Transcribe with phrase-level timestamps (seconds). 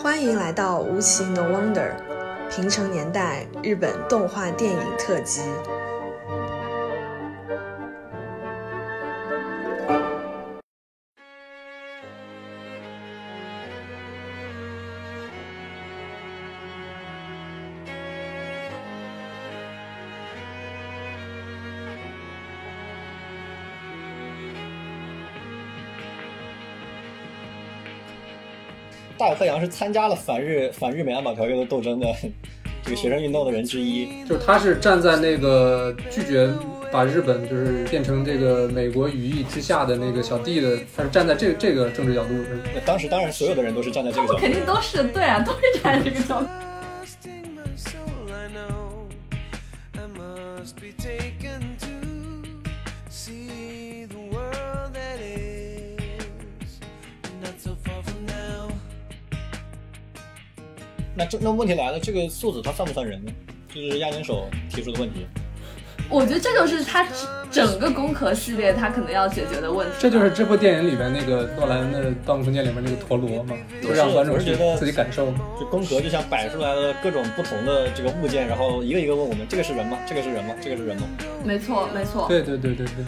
[0.00, 1.90] 欢迎来到无奇 No Wonder
[2.48, 5.42] 平成年代日本动画电影特辑。
[29.28, 32.06] 大友克杨是参加了反日反日美安保条约的斗争的
[32.82, 36.48] 这个学生运动的人之一，就是他是站在那个拒绝
[36.90, 42.30] 把日本就是变成这个美国羽翼之下的那个小弟的，他是站在这这个政治角度。
[42.74, 46.48] 那当时当然所有的人都是站在这个角度，肯定都是对啊，都是站在这个角度。
[61.28, 63.32] 这那问题来了，这个素子他算不算人呢？
[63.74, 65.26] 就是亚年手提出的问题。
[66.10, 67.06] 我觉得这就是他
[67.50, 69.92] 整个攻壳系列他可能要解决的问题。
[69.98, 75.26] 这就是这部电影里面那个诺兰的《盗梦空间》里面那个陀螺嘛，就让观众去自己感受。
[75.60, 79.98] 就宫壳就像摆出来了各种不同的这个物件，然后一个一个问我们：这个是人吗？
[80.08, 80.54] 这个是人吗？
[80.62, 81.06] 这个是人吗？
[81.44, 82.26] 没错，没错。
[82.26, 83.04] 对对对对对。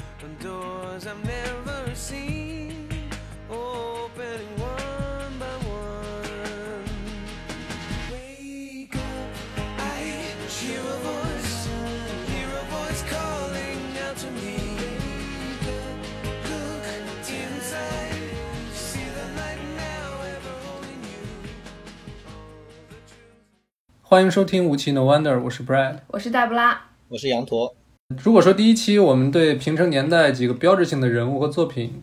[24.10, 27.72] 欢迎收听无奇 No Wonder，我是 Brad，我是黛布拉，我是羊驼。
[28.24, 32.02] 如果说第一期我们对平成年代几个标志性的人物和作品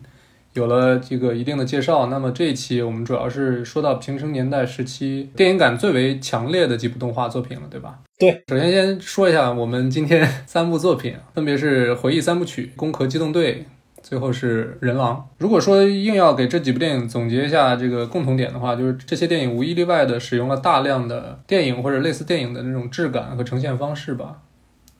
[0.54, 7.98] 有了这个一定的介绍，那么这一期我们主要是说到平成年代时期电影感最为强烈的几部动画作品了，对吧？
[8.18, 8.42] 对。
[8.48, 13.66] 首先先说一下我们今天三部作品，分别是回忆三部曲、攻壳机动队。
[14.02, 15.28] 最后是人狼。
[15.38, 24.38] 如果说硬要给这几部电影总结一下这个共同点的话，就是这些电影无一例外的使用了大量的电影或者类似电影的那种质感和呈现方式吧。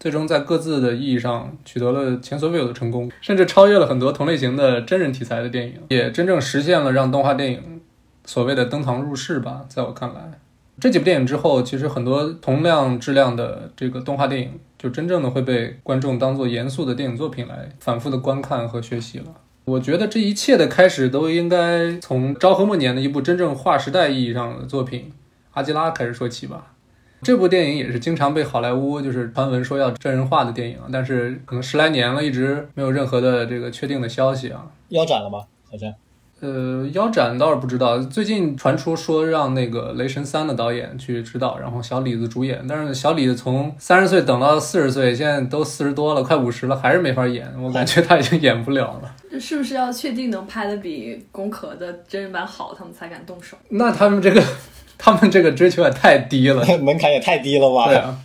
[0.01, 7.81] 最终在各自的意义上取得了前所未有的成功，甚至超越了很多同类型的真人题材的电影，也真正实现了让动画电影
[8.25, 9.65] 所谓的登堂入室吧。
[9.69, 10.39] 在我看来。
[10.81, 19.35] 这几部电影之后，其实很多同样质量的这个动画电影，就真正的会被观众当做严肃的电影作品来反复的观看和学习了。
[19.65, 25.11] 我觉得这一切的开始都应该从昭和末年的一部真正划时代意义上的作品
[25.53, 26.73] 《阿基拉》开始说起吧。
[27.21, 34.71] 这部电影也是经常被好莱坞就是传闻说要真人化的电影，但是可能十来年了，一直没有任何的这个确定的消息啊。
[34.91, 35.47] 腰斩了吧？
[35.69, 35.93] 好像。
[36.41, 37.99] 呃，腰斩倒是不知道。
[37.99, 42.65] 最近传出说让那个《雷神三》的导演去指导，然后小李子主演。
[42.69, 47.53] 但是小李子从三十岁等到四十岁，现在都四十多了，快五十了，还是没法演。
[47.61, 49.41] 我感觉他已经演不了了。
[49.41, 53.57] 是不是要确定能拍的比《攻壳》的真人版好，他们才敢动手？
[53.71, 54.41] 那他们这个，
[54.97, 57.87] 他们这个追求也太低了， 门槛也太低了吧？
[57.89, 58.17] 对啊，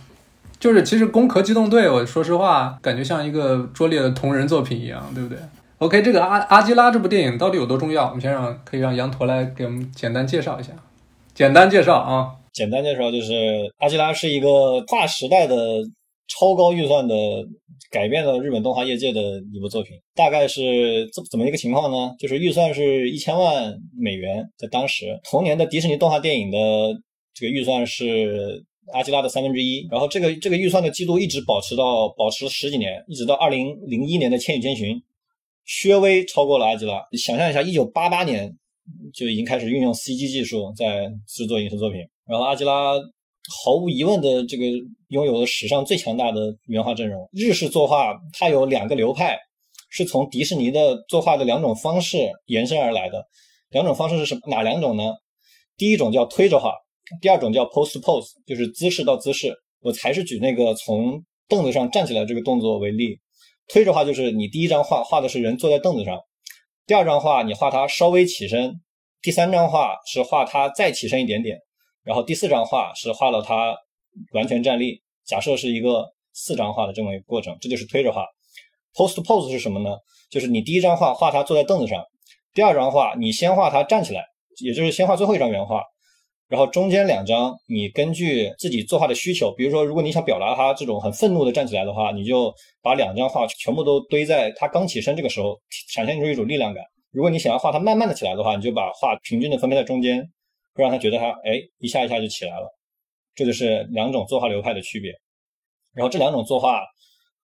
[0.60, 5.36] 就是其实《攻壳机动队》，我说实话，感觉像一个拙劣的同人作品一样，对不对
[5.78, 8.06] ？OK，这个阿阿基拉这部电影到底有多重要？
[8.08, 10.72] 我们先让可以让羊驼来给我们简单介绍一下。
[11.34, 15.82] 简单介绍啊，简单介绍就是阿基拉是一个跨时代的
[16.28, 17.14] 超高预算的
[17.90, 19.20] 改变了日本动画业界的
[19.52, 19.96] 一部作品。
[20.14, 22.14] 大概是怎怎么一个情况呢？
[22.20, 26.58] 就是预算是一千万美元，在当时同年的迪士尼动画电影的
[27.34, 29.86] 这个预算是阿基拉的三分之一。
[29.90, 34.96] 然后这个这个预算的记录一直保持到保持十几年，一直到二零零一年的《千与千寻》。
[35.84, 37.00] 略微超过了阿基拉。
[37.10, 38.54] 你想象一下，一九八八年
[39.12, 42.92] 就已经开始运用 CG 技术在制作影视作品，然后阿基拉
[43.64, 44.64] 毫无疑问的这个
[45.08, 47.28] 拥有了史上最强大的原画阵容。
[47.32, 49.38] 日式作画它有两个流派，
[49.90, 53.26] 是从迪士尼的作画的两种方式延伸而来的。
[53.70, 54.40] 两种方式是什么？
[54.48, 55.12] 哪两种呢？
[55.76, 56.72] 第一种叫推着画，
[57.20, 59.54] 第二种叫 pose pose，就是姿势到姿势。
[59.80, 63.18] 我还是举那个从凳子上站起来这个动作为例。
[63.68, 66.20] 推着画就是你第一张画画的是人坐在凳子上，
[66.86, 68.80] 第二张画你画他稍微起身，
[69.22, 71.58] 第三张画是画他再起身一点点，
[72.02, 73.74] 然后第四张画是画了他
[74.32, 75.02] 完全站立。
[75.24, 78.26] 假设是一个四张画的这么一个过程，这就是推着画。
[78.94, 79.96] Post pose 是什么呢？
[80.30, 82.04] 就是你第一张画画他坐在凳子上，
[82.52, 84.22] 第二张画你先画他站起来，
[84.62, 85.82] 也就是先画最后一张原画。
[86.54, 95.58] 然后中间两张，你根据自己作画的需求，比如说，如果你想表达他这种很愤怒的站起来的话，你就把两张画全部都堆在他刚起身这个时候，
[95.92, 96.84] 产生出一种力量感。
[97.10, 100.24] 如果你想要画他慢慢的起来的话，你就把画平均的分配在中间。
[100.74, 102.72] 会让他觉得他哎一下一下就起来了。
[103.34, 105.12] 这就是两种作画流派的区别。
[105.92, 106.82] 然后这两种作画，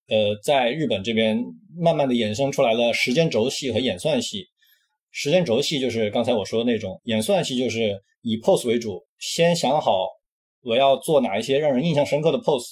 [0.07, 1.37] 呃，在日本这边
[1.77, 4.45] 慢慢的衍生出来了时间轴系和演算系。
[5.11, 10.07] 时间轴系就是刚才我说的那种，演算系就是以 pose 为主，先想好
[10.63, 12.71] 我要做哪一些让人印象深刻的 pose。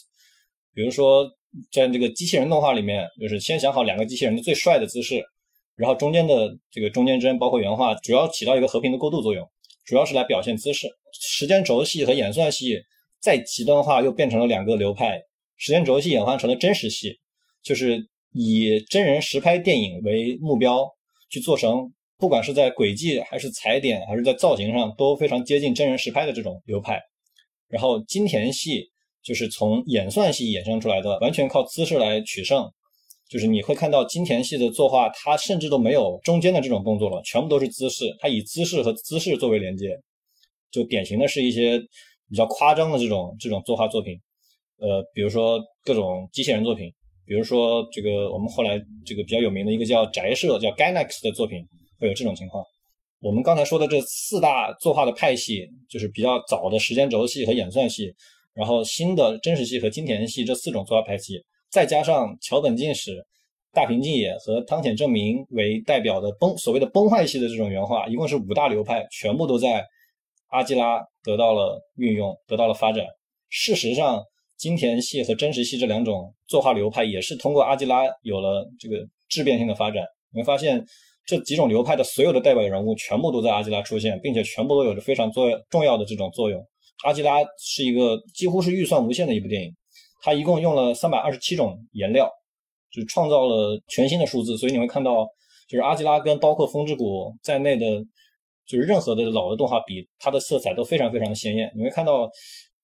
[0.74, 1.30] 比如说
[1.72, 5.22] 在这个机器人动画里面，就是先想好两个机器人的最帅的姿势，
[5.76, 9.46] 然后中间的这个中间帧包括原画，主要起到一个和平的过渡作用，
[9.86, 10.88] 主要是来表现姿势。
[11.12, 12.80] 时间轴系和演算系
[13.20, 15.22] 再极端化，又变成了两个流派。
[15.58, 17.20] 时间轴系演化成了真实系，
[17.62, 20.88] 就是以真人实拍电影为目标
[21.30, 27.02] 去做成，不管是在轨迹还是踩点还是在造型上都非常接近真人实拍的这种流派。
[27.70, 28.84] 然后金田系
[29.24, 32.70] 就是从演算系衍生出来的，完全靠姿势来取胜。
[33.30, 39.96] 就是你会看到金田系的作画，它甚至都没有中间的这种动作了，全部都是姿势，它以姿势和姿势作为连接，
[40.72, 41.80] 就典型的是一些
[42.28, 44.20] 比较夸张的这种这种作画作品。
[44.80, 46.92] 呃，比如说各种机器人作品，
[47.24, 51.64] 比如说这个我们后来这个比较有名的一个叫宅社叫 Gainax 的作品，
[52.00, 52.64] 会有这种情况。
[53.20, 58.14] 我们刚才说的这四大作画的派系，就是比较早的时间轴系和演算系，
[58.54, 63.12] 然后新的真实系和金田系这四种作画派系，再加上桥本进史、
[63.74, 69.86] 大平进也和汤浅正明为代表的崩所谓的崩坏系的这种原画，一共是五大流派，全部都在
[70.48, 73.06] 阿基拉得到了运用，得到了发展。
[73.50, 74.22] 事实上。
[74.60, 78.98] 金田系和真实系这两种作画流派也是通过阿基拉有了这个
[79.30, 80.04] 质变性的发展。
[80.34, 80.86] 你会发现
[81.30, 86.60] 这几种流派的所有的代表人物全部都在阿基拉出现，并且全部都有着非常作重要的这种作用。
[87.04, 89.72] 阿基拉是一个几乎是预算无限的一部电影，
[90.24, 92.28] 它一共用了三百二十七种颜料，
[92.92, 94.58] 就创造了全新的数字。
[94.58, 95.24] 所以你会看到，
[95.70, 97.86] 就是阿基拉跟包括风之谷在内的，
[98.66, 101.72] 就是任何的老的动画比，它的色彩都非常非常的鲜艳。
[101.76, 102.30] 你会看到。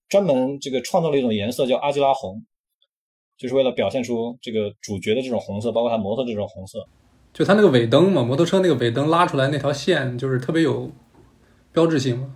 [0.07, 2.39] 专门这个创造了一种颜色叫阿基拉红，
[3.39, 6.87] 就是为了表现出这个主角的这种红色，包括他摩托这种红色。
[7.35, 10.89] 就他那个尾灯嘛，摩托车那个尾灯拉出来那条线，就是特别有
[11.73, 12.33] 标志性嘛。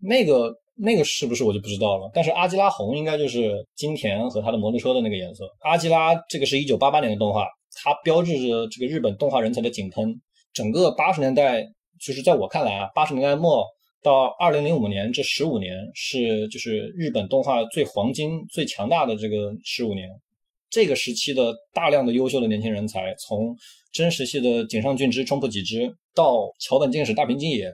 [0.00, 2.10] 那个那个是不是我就不知道了。
[2.12, 5.44] 但是阿基拉红应该就是金田和他的摩托车的那个颜色。
[5.60, 7.46] 阿基拉这个是一九八八年的动画，
[7.76, 10.20] 它标志着这个日本动画人才的井喷。
[10.52, 11.62] 整个八十年代，
[12.04, 13.64] 就是在我看来啊，八十年代末。
[14.02, 20.08] 到二零零五年，这十五年是就是日本动画最黄金、最强大的这个十五年。
[20.68, 23.56] 这个时期的大量的优秀的年轻人才，从
[23.92, 27.72] 真实系的井上俊之、冲破几之，到桥本进史、大平金也，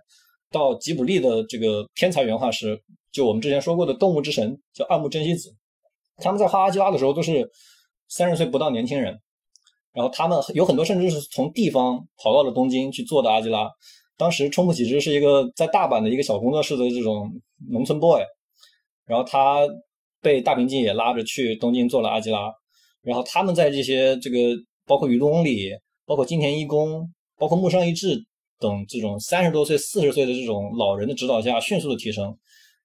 [0.50, 2.78] 到吉卜力的这个天才原画师，
[3.12, 5.54] 就我们之前说过的动物之神叫暗木真希子，
[6.16, 7.48] 他们在画阿基拉的时候都是
[8.08, 9.18] 三十岁不到年轻人，
[9.92, 13.70] 然后他们有很多甚至是从地方跑到了东京去做的阿基拉。
[14.16, 17.30] 当时冲木启之是一个在大阪的一个小工作室的这种
[17.70, 18.20] 农村 boy，
[19.06, 19.60] 然后他
[20.20, 22.52] 被大平进也拉着去东京做了阿基拉，
[23.02, 24.38] 然后他们在这些这个
[24.86, 25.70] 包括宇多公里、
[26.08, 27.06] 包括金田一公、
[27.36, 28.24] 包括木上一志
[28.58, 32.34] 等这种三十多岁、四十岁的这种老人的指导下，迅速的提升，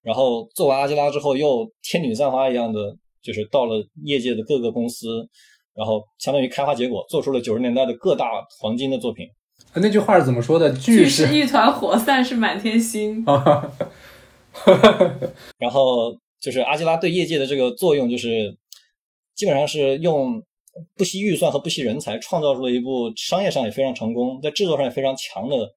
[0.02, 5.26] 然后做完阿基拉之后，又天女散花一样的，就是到了业界的各个公司，
[5.74, 8.26] 然后相当于开花结果，做出了九十年代的各大
[8.60, 9.26] 黄金的作品。
[9.72, 10.70] 那句话是怎么说的？
[10.74, 13.24] 聚是一团火，散是满天星。
[15.58, 18.54] 然后就是阿基拉对业界的这个作用，就是
[19.34, 20.40] 基本上是用
[20.96, 25.68] 不惜预算和不惜人才，创造出了一部商业上也非常成功，在制作上也非常强的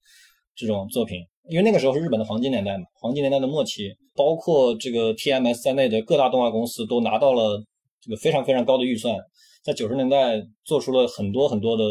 [0.56, 1.20] 这种作品。
[1.50, 7.64] 因为那个时候是日本的黄金年代嘛，黄金年代的末期，包括这个 TMS 在内的各大动画公司都拿到了
[8.02, 9.16] 这个非常非常高的预算，
[9.64, 11.84] 在九十年代做出了很多很多的。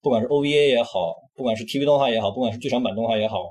[0.00, 3.46] 不管是 OVA 也好，不管是 TV 动画也好，不管是剧场版动画也好，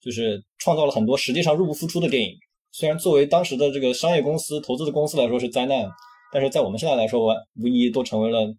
[0.00, 2.30] 就是创造了很多实际上入不敷出的电影。
[2.70, 5.90] 虽然作为当时的这个商业公司、投资的公司来说是灾难，
[6.32, 8.52] 但是在我们现在来说，无疑都成为了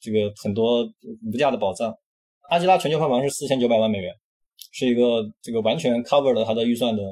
[0.00, 0.84] 这个很多
[1.24, 1.96] 无价的宝藏。
[2.50, 4.12] 阿基拉全球票房是四千九百万美元，
[4.72, 7.02] 是一个这个完全 cover 了它的预算的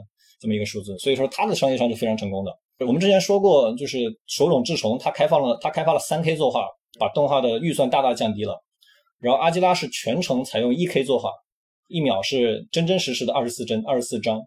[0.41, 0.99] 这么一个数字。
[0.99, 2.53] 所以说，它的商业上是非常成功的。
[2.85, 6.67] 我们之前说过，就是手冢治虫，他开放了，他开发了三 K 作画，
[6.99, 8.61] 把动画的预算大大降低了。
[9.21, 11.31] 然后阿基拉是全程采用一 K 作画，
[11.87, 14.43] 一秒是真真实实的二十四帧、二十四张。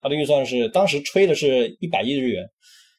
[0.00, 2.48] 它的预算是当时吹的是一百亿日元，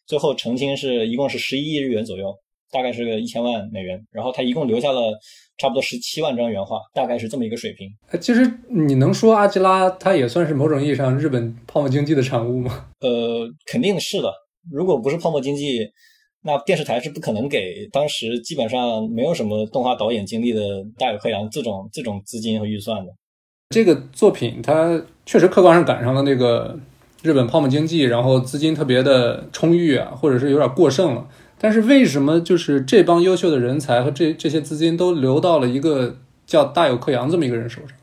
[0.05, 2.33] 最后澄清是一共是十一亿日元左右，
[2.71, 3.99] 大概是个一千万美元。
[4.11, 5.13] 然后他一共留下了
[5.57, 7.89] 差不多十七万张原画，大概是这么一个水平。
[8.19, 12.87] 其实你能说阿基拉它也算是某种意义上日本泡沫经济的产物吗？
[12.99, 14.33] 呃，肯定是的。
[14.71, 15.87] 如果不是泡沫经济，
[16.41, 20.61] 那电视台是不可能给当时基本上没有什么动画导演经历的
[20.97, 23.11] 大有克洋这种这种资金和预算的。
[23.69, 26.77] 这个作品它确实客观上赶上了那个
[27.23, 31.25] 日本泡沫经济，然后资金特别的充裕啊，或者是有点过剩了。
[31.57, 37.97] 但是为什么就是这帮优秀的人才和这这些资金都流到了一个叫大有克洋这么一个人手上？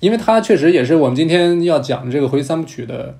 [0.00, 3.16] 因为他确实也是我们今天要讲的这个回忆三部曲的，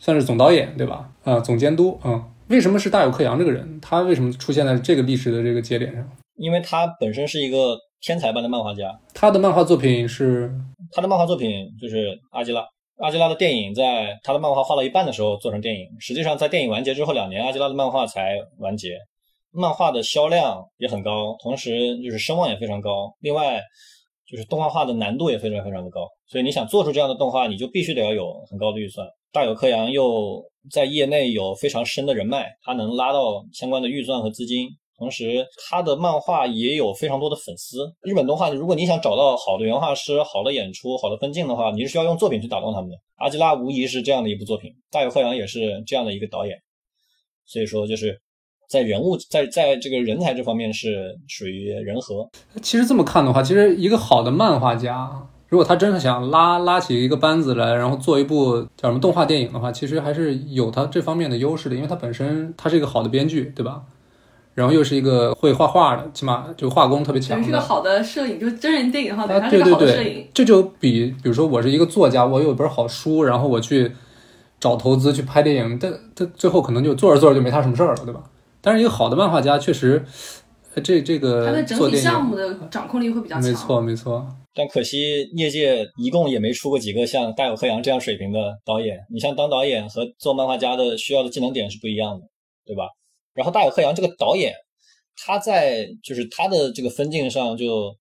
[0.00, 1.08] 算是总导演对吧？
[1.22, 2.24] 啊，总监督啊。
[2.48, 3.78] 为什么是大有克洋这个人？
[3.80, 6.04] 他为什么出现在这个历史的这个节点上？
[6.34, 10.52] 因为他本身是一个天才般的漫画家，他的漫画作品是
[10.90, 12.64] 他的漫画作品就是阿基拉。
[12.98, 18.98] 阿基拉的电影在他的漫画画到一半的时候做成电影，实际上在电影完结之后两年，阿基拉的漫画才完结。
[19.50, 23.14] 漫画的销量也很高，同时就是声望也非常高。
[23.20, 23.60] 另外
[24.26, 29.06] 就是动画化的难度也非常非常的高，所以你想做出这样的动画，你就必须得要有很高的预算。
[29.32, 34.68] 大有克洋又在业内有非常深的人脉，他能拉到相关的预算和资金。
[34.98, 37.90] 同时，他的漫画也有非常多的粉丝。
[38.02, 42.96] 日本动画，如果你想找到好的原画师、好的演出、好的分镜的话，你是需要用作品去打动他们的。
[43.16, 46.58] 阿基拉无疑是这样的一部作品，大有克洋也是这样的一个导演。
[47.46, 48.20] 所以说，就是
[48.68, 52.28] 在人物在在这个人才这方面是属于人和。
[52.60, 55.28] 其实这么看的话，其实一个好的漫画家。
[55.48, 63.84] 如果他真的想拉拉起一个班子来，然后做一部叫什么动画电影的话，其实还是有他这方面的优势的，因为他本身他是一个好的编剧，对吧？
[64.58, 67.40] 然后又是一个会画画的，起码就画工特别强。
[67.44, 70.26] 是个好的摄影，就真人电影的话，他是个好的摄影。
[70.34, 73.92] 这就比比如说我是一个作家，我有一本好书，然后我去
[74.58, 78.20] 找投资去拍电影，但他最后可能就做着做着就没他什么事儿了，对吧？
[78.60, 80.04] 但是一个好的漫画家确实，
[80.82, 83.44] 这这个他的整体项目的掌控力会比较强。
[83.44, 84.26] 没错，没错。
[84.56, 88.98] 但可惜，业界一共也没出过几个像大有克洋这样水平的导演。
[89.08, 92.26] 你像当导演和做漫画家的需要的技能点是不一样的，
[92.66, 92.82] 对吧？
[93.38, 94.52] 然后大有克洋这个导演，
[95.16, 97.94] 他在就是他的这个分镜上就，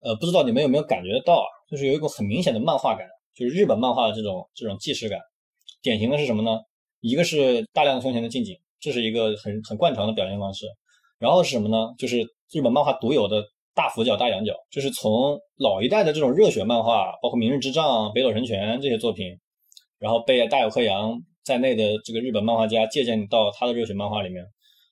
[0.00, 1.48] 呃，不知道你们有没有感觉得到啊？
[1.68, 5.18] 就是有一种很明显的漫画感，就是日本漫画的这种这种纪实感。
[5.82, 6.60] 典型的是什么呢？
[7.00, 10.64] 一个是大量的胸前的近景，这是一个很很惯常的表现方式。
[11.18, 11.92] 然后是什么呢？
[11.98, 12.20] 就是
[12.52, 13.44] 日本漫画独有的。
[13.76, 19.38] 大俯角、大仰角，就是从老一代的这种热血漫画，包括《明日之杖》《北斗神拳》这些作品，
[19.98, 21.12] 然后被大有克洋
[21.44, 24.42] 在内的这个日本漫画家借鉴到他的热血漫画里面，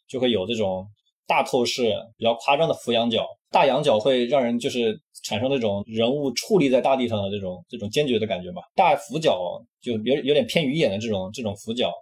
[0.09, 0.87] 就会有这种
[1.27, 3.27] 大透视、比较夸张的俯仰角。
[3.51, 8.63] 大仰角会让人就是产生那种人物矗立在大地上的这种这种坚决的感觉吧。
[8.75, 11.93] 大俯角就有有点偏鱼眼的这种这种俯角，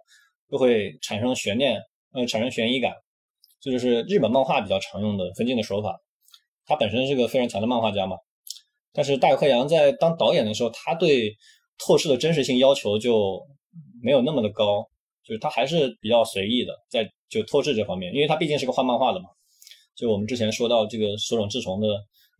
[0.49, 1.79] 就会产生悬念，
[2.13, 2.93] 呃，产生悬疑感。
[3.61, 5.95] 这就是日本漫画比较常用的分镜的手法。
[6.65, 8.17] 他本身是个非常强的漫画家嘛，
[8.93, 11.35] 但是大有克洋在当导演的时候，他对
[11.77, 13.39] 透视的真实性要求就
[14.01, 14.81] 没有那么的高，
[15.23, 19.25] 就是他还是比较随意的，在就透视这方面，因为他毕竟是个画漫画的嘛。
[19.95, 21.87] 就我们之前说到这个手冢治虫的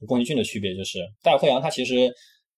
[0.07, 2.13] 宫崎骏的区别，就是大有克洋他其实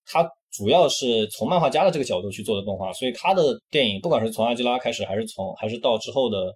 [0.06, 6.54] 他主要是从漫画家的这个角度去做的动画，所以他的电影不管是从阿基拉开始，还是从还是到之后的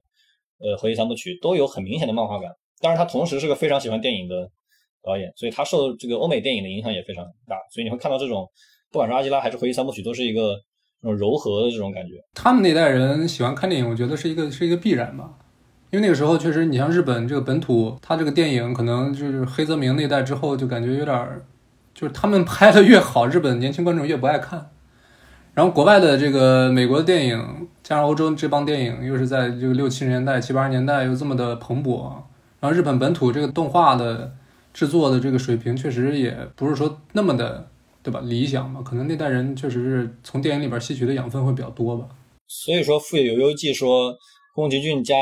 [0.59, 2.50] 呃回忆三部曲，都有很明显的漫画感。
[2.81, 4.50] 当然，他同时是个非常喜欢电影的。
[5.01, 8.45] 导演，所以他受这个欧美电影的影响也非常大，所以你会看到这种，
[8.91, 10.59] 不管是阿基拉还是回忆三部曲，都是一个
[11.01, 12.15] 这种柔和的这种感觉。
[12.33, 15.38] 他们那代人喜欢看电影，我觉得是一个是一个必然吧，
[15.91, 21.41] 因为那个时候确实，你像日本这个本土，他这个电影可能就是黑泽明那代之后，就感觉有点，
[21.93, 24.69] 就是他们拍的越好，日本年轻观众越不爱看。
[25.53, 32.13] 然后国外的这个美国的电影，加上欧洲这帮电影，又是在这个六七十年代、七八十年代又这么的蓬勃，
[32.60, 34.34] 然后日本本土这个动画的。
[34.72, 37.67] 制作的这个水平确实也不是说那么的，
[38.03, 38.22] 对吧？
[38.24, 42.05] 理想嘛，可能那代人确实是从电影里边吸取的养分会比较多吧。
[42.48, 44.15] 所以说，富野由悠记说，
[44.53, 45.15] 宫崎骏加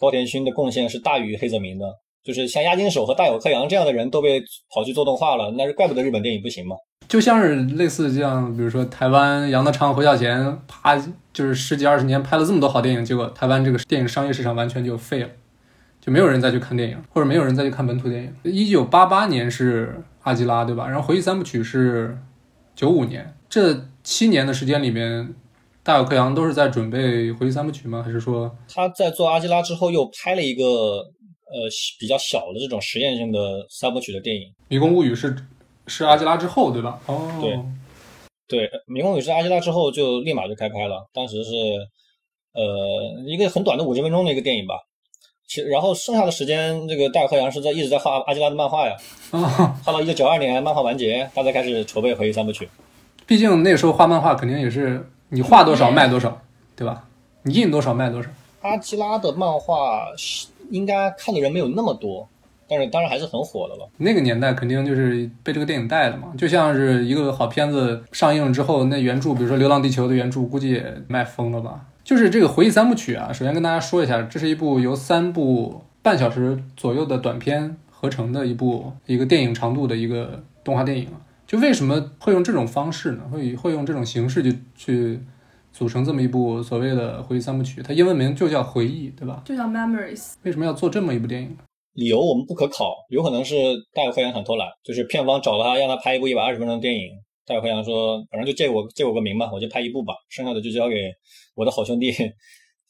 [0.00, 1.86] 高田勋的贡献是大于黑泽明的。
[2.22, 4.42] 就是像押金守和大有克洋这样的人都被
[4.74, 6.76] 跑去做动画了，那是怪不得日本电影不行嘛。
[7.08, 10.96] 就像是类似这样，比如说台湾杨德昌、侯孝贤，啪，
[11.32, 15.28] 就是十几二十年拍了这么多好电影，结果台湾这个电影商业市场完全就废了。
[16.00, 18.34] 就没有人再去看电影，或者没有人再去看本土电影。
[18.44, 20.86] 一九八八年是阿基拉，对吧？
[20.86, 22.16] 然后回忆三部曲是
[22.74, 25.34] 九五年，这七年的时间里面，
[25.90, 28.00] 大有克洋都是在准备回忆三部曲吗？
[28.00, 31.68] 还是说他在做阿基拉之后又拍了一个呃
[31.98, 34.42] 比较小的这种实验性的三部曲的电影？
[34.68, 35.34] 迷宫物语是
[35.88, 37.00] 是阿基拉之后，对吧？
[37.06, 37.58] 哦，对
[38.46, 41.50] 对，迷宫物语是阿基拉之后就立马就开拍了，当时是
[42.54, 42.62] 呃
[43.26, 44.76] 一个很短的五十分钟的一个电影吧。
[45.48, 48.96] 其然后剩下的时间，这个大有克洋是在一直在画阿基拉的漫画呀，
[49.82, 52.68] 画到一九九二年漫画完结，他才开始筹备回忆三部曲。
[53.26, 56.40] 毕竟那时候画漫画肯定也是你画多少卖多少，
[56.76, 57.04] 对吧？
[57.42, 58.28] 你印多少卖多少。
[58.62, 60.06] 阿基拉的漫画
[60.68, 62.28] 应该看的人没有那么多，
[62.68, 63.88] 但是当然还是很火的了。
[63.96, 71.86] 那个年代肯定就是被这个电影带的嘛，就像是一个好片子上映之后，那原著，比如说《流浪地球》的原著，估计也卖疯了吧。
[72.04, 81.06] 就是这个回忆三部曲啊，首先跟大家说一下，这是一部由三部半小时左右的短片合成的一部一个电影长度的一个动画电影。
[81.50, 83.28] 就为什么会用这种方式呢？
[83.28, 85.20] 会会用这种形式去去
[85.72, 87.82] 组成这么一部所谓的回忆三部曲？
[87.82, 89.42] 它英文名就叫回忆，对吧？
[89.44, 90.34] 就叫 Memories。
[90.44, 91.56] 为什么要做这么一部电影？
[91.94, 93.56] 理由我们不可考，有可能是
[93.92, 97.10] 大有克洋很偷懒，就是片方找了他，让他拍一部一百二十分钟的电影。
[97.44, 101.12] 大有克洋说：“反正就借我借我个名吧，我就拍一部吧，剩下的就交给
[101.56, 102.12] 我的好兄弟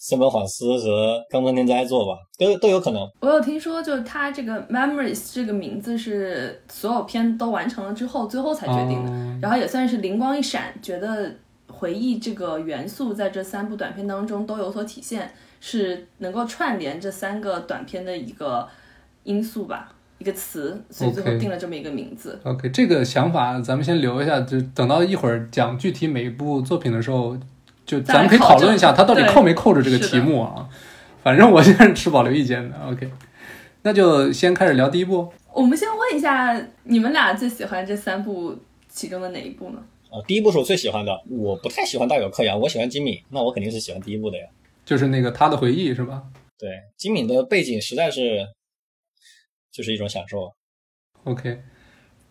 [0.02, 11.30] 森本晃司和冈村天哉做吧，都都有可能。”我有听说，就是他这个 Memories 这个名字是所有片都完成了之后，最后才决定的，哦然后也算是灵光一闪，觉得
[11.68, 15.30] 回忆这个元素在这三部短片当中都有所体现，
[15.60, 18.66] 是能够串联这三个短片的一个
[19.24, 22.40] 因素吧，一个词，所以最后定了这么一个名字。
[22.44, 27.36] OK，这个想法咱们先留一下，就等到一会儿讲具体每一部作品的时候，
[27.90, 30.68] 就咱们可以讨论一下考证对它到底扣没扣着这个题目啊。
[31.24, 32.76] 反正我现在是持保留意见的。
[32.86, 33.10] OK，
[33.82, 35.32] 那就先开始聊第一部。
[35.52, 38.56] 我们先问一下，你们俩最喜欢这三部
[38.88, 39.82] 其中的哪一部呢？
[40.08, 44.44] 啊，第一部是我最喜欢的，我不太喜欢大有克洋，我喜欢金敏，那我肯定是喜欢第一部的呀。
[44.84, 46.22] 就是那个他的回忆是吧
[46.56, 48.46] 对，金敏的背景实在是
[49.72, 50.52] 就是一种享受。
[51.24, 51.60] ？OK，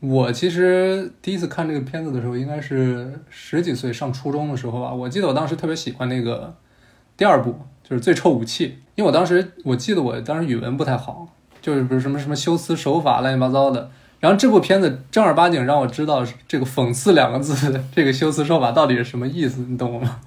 [0.01, 4.93] 我其实第一次看这个片子的时候，应该是十几岁上初中的时候吧。
[4.93, 6.55] 我记得我当时特别喜欢那个
[7.17, 7.53] 第二部，
[7.83, 11.27] 就是《最臭武器》，因为我当时我记得我当时语文不太好，
[11.61, 13.91] 就是比如什么什么修辞手法乱七八糟的。
[14.21, 20.19] 然后这部片子正儿八经让我知道这个“讽刺”两个字，这个修辞手法到底是什么意思，你懂我吗？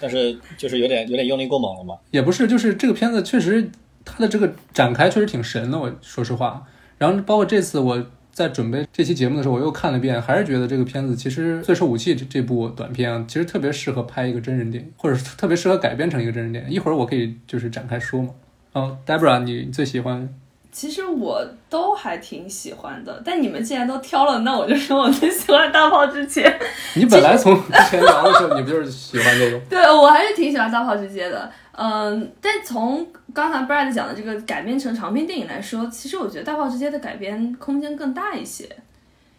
[0.00, 1.96] 但是就是有点有点用力过猛了嘛。
[2.10, 3.70] 也不是，就是这个片子确实
[4.04, 6.64] 它的这个展开确实挺神的，我说实话。
[6.98, 16.70] 然后包括这次我在准备这期节目的时候，我又看了一遍，还是觉得这个片子其实《最受武器》这这部短片啊，其实特别适合拍一个真人电影，或者特别适合改编成一个真人电影。
[16.70, 18.30] 一会儿我可以就是展开说嘛。
[18.72, 20.28] 哦，Debra，你最喜欢？
[20.74, 26.50] 其实我都还挺喜欢的，但你们既然都挑了，那我就说我最喜欢《大炮之前》。
[26.98, 29.58] 你本来从之前聊的时候，你不就是喜欢这个？
[29.70, 38.68] 对我还是挺喜欢《大炮之街》的，嗯，但从刚才 Brad 讲的这个改编成长篇电影来说，其实我觉得《大炮之街》的改编空间更大一些，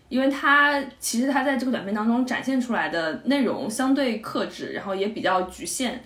[0.08, 6.00] 因为它其实它在这个短片当中展现出来的内容相对克制，然后也比较局限，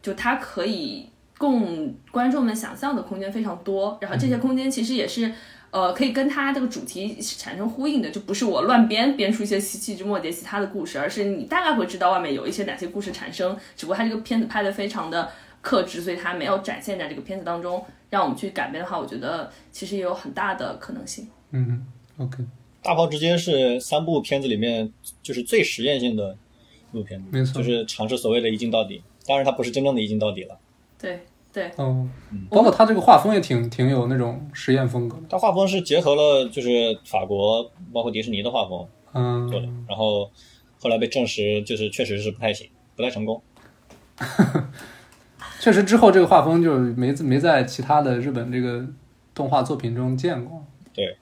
[0.00, 1.08] 就它可以
[1.38, 5.32] 供观众们想象的空间非常多，然后这些空间其实也是。
[5.70, 17.84] 呃，可以跟它这个主题产生呼应的，就不是我乱编编出一些细枝末节其他的故事，而是你大概会知道外面有一些哪些故事产生，只不过它这个片子拍的非常的克制，所以它没有展现在这个片子当中。
[18.08, 21.28] 让我们去改编的话，我觉得其实也有很大的可能性。
[21.50, 22.42] 嗯，OK，
[22.82, 24.90] 大炮之间是三部片子里面
[25.22, 26.34] 就是最实验性的
[26.90, 29.02] 一部片子，没错就是尝试所谓的一镜到底。
[29.26, 30.58] 当然，它不是真正的一镜到底了，
[30.98, 32.10] 对对，嗯，
[32.50, 35.22] 包括他这个画风也挺挺有那种实验风格的。
[35.30, 40.30] 它画风是结合了就是法国包括迪士尼的画风嗯，做的，然后
[40.80, 43.40] 后来被证实就是确实是不太行，不太成功。
[45.60, 48.84] 确实之后这个画风就没没在其他的日本这个
[49.34, 50.64] 动画作品中见过。
[50.92, 51.16] 对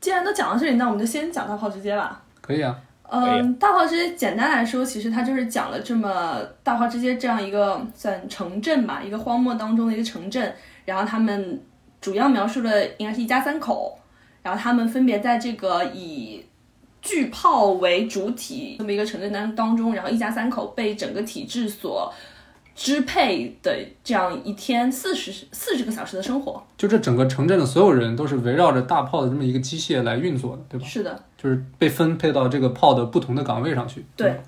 [0.00, 2.22] 既然都讲到这里，那我们就先讲《到炮之街》吧。
[2.40, 10.54] 可以啊，嗯，大炮之街简单来说，其实它就是讲了这么大炮之街这样一个算城镇吧，一个荒漠当中的一个城镇。
[10.84, 11.60] 然后他们
[12.00, 13.98] 主要描述的应该是一家三口，
[14.42, 16.44] 然后他们分别在这个以
[17.02, 22.12] 巨炮为主体这么一个城镇当当中，然后一家三口被整个体制所
[22.76, 26.62] 支配的这样一天四十四十个小时的生活。
[26.76, 30.86] 就这整个城镇的所有人都是围绕着大炮的这么一个机械来运作的，对吧？
[30.86, 34.04] 是的，就是被分配到这个炮的不同的岗位上去。
[34.14, 34.38] 对。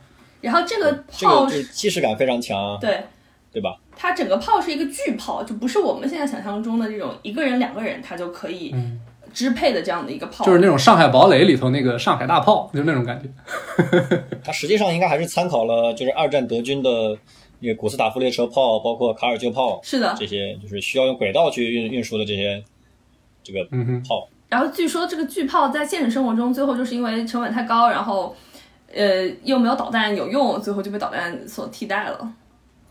[0.41, 3.03] 然后这个这炮个就是是既视感非常强，对。
[3.51, 3.75] 对吧？
[3.97, 9.01] 它整个炮是一个巨炮，就不是我们现在想象中的这种一个人、两个人他就可以嗯
[9.33, 10.45] 支配的这样的一个炮。
[10.45, 14.23] 就是那种《上海堡垒》里头那个上海大炮，就那种感觉。
[14.45, 17.17] 它实际上应该还是参考了就是二战德军的
[17.61, 20.15] 那个古斯塔夫列车炮，包括卡尔旧炮是的。
[20.19, 22.63] 这些，就是需要用轨道去运运输的这些
[23.43, 24.29] 这个嗯哼，炮。
[24.49, 28.35] 然后据说这个巨炮在现实生活中最后就是因为成本太高，然后
[28.95, 32.33] 呃又没有导弹有用，最后就被导弹所替代了。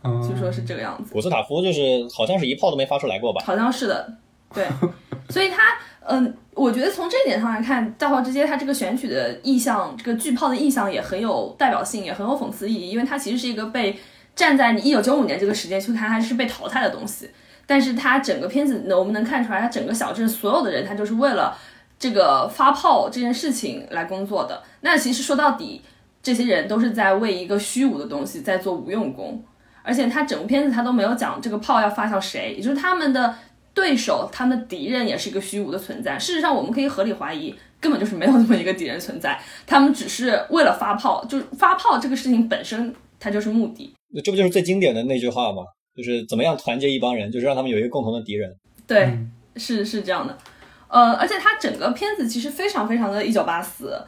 [0.04, 1.12] 嗯，据说是这个样子。
[1.12, 3.42] 古斯塔夫就是好像是一炮都没发出来过吧？
[3.44, 4.14] 好像是的，
[4.54, 4.66] 对，
[5.30, 13.98] 所以他，嗯，我觉得从这一点上来看，《大炮之街》它这个选取的意象，这个巨炮的意象也很有代表性，也很有讽刺意义，因为它其实是一个被
[14.38, 17.30] 站在你一九九五年这个时间去看，它是被淘汰的东西。
[17.65, 21.54] 但是他整个片子，我们能看出来，他整个小镇所有的人，他就是为了
[22.00, 24.63] 这个发炮这件事情来工作的。
[24.80, 25.82] 那其实说到底，
[26.23, 29.43] 这些人都是在为一个虚无的东西在做无用功。
[29.84, 33.36] 而且他整部片子他都没有讲这个炮要发向谁，也就是他们的
[33.73, 36.17] 对手，他们的敌人也是一个虚无的存在。
[36.17, 43.93] 事实上，我们可以合理怀疑，根本就是没有这么一个敌人存在，他们只是为了发炮，就是发炮这个事情本身它就是目的。
[44.13, 45.63] 那这不就是最经典的那句话吗？
[45.96, 48.56] 就是怎么样团结一帮人，就是让他们有一个共同的敌人。
[48.86, 49.17] 对，
[49.56, 50.38] 是是这样的。
[50.88, 54.00] 呃，而且他整个片子其实非常非常的一九八四，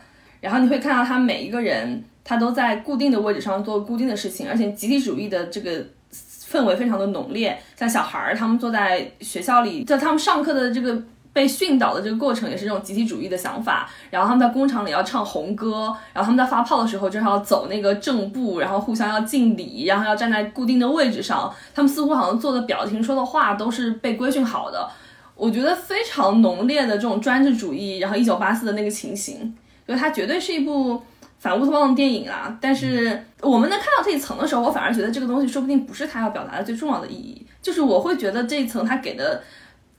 [0.42, 2.04] 然后你会看到他每一个人。
[2.22, 7.58] 他都在固定的位置上做固定的事情，而且集体主义的这个氛围非常的浓烈。
[7.76, 11.02] 像小孩儿，他们坐在学校里，在他们上课的这个
[11.40, 13.90] 被训导的这个过程，也是这种集体主义的想法。
[14.10, 21.50] 然后他们在工厂里要唱红歌，然后他们在发炮的时候，就是要走那个正步，然后互相要敬礼，然后要站在固定的位置上。
[21.74, 24.86] 他们似乎好像做的表情、说的话都是被规训好的。
[25.34, 29.56] 我觉得非常浓烈的这种专制主义，然后一九八四的那个情形，
[29.88, 31.02] 就它绝对是一部。
[31.42, 37.48] 反乌托邦的电影啦，但是我们能看到这一层的时候，我反而觉得这个东西说不定不是他要表达的最重要的意义。
[37.62, 39.42] 就是我会觉得这一层他给的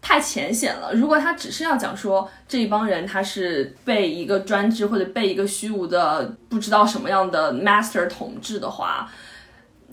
[0.02, 0.92] 太浅显了。
[0.94, 9.08] 如果他只是要讲说这一帮人他是被一个专制或者被一个虚无的不知道什么样的 master 统治的话，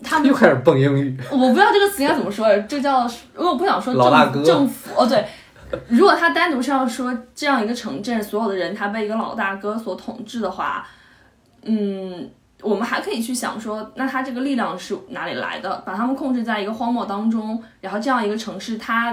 [0.04, 1.18] 他们又开始蹦英语。
[1.32, 5.26] 我不知道这个词应该怎么说，这叫如果不想说老大哥政府哦对，
[5.88, 10.88] 如果他单独是要说这样一个城镇所有的人他被一个老大哥所统治的话。
[11.70, 12.30] 嗯，
[12.62, 15.76] 我们还可以去想说，那他这个力量是哪里来的？
[15.86, 19.12] 把他们控制在一个荒漠当中，然后这样一个城市，它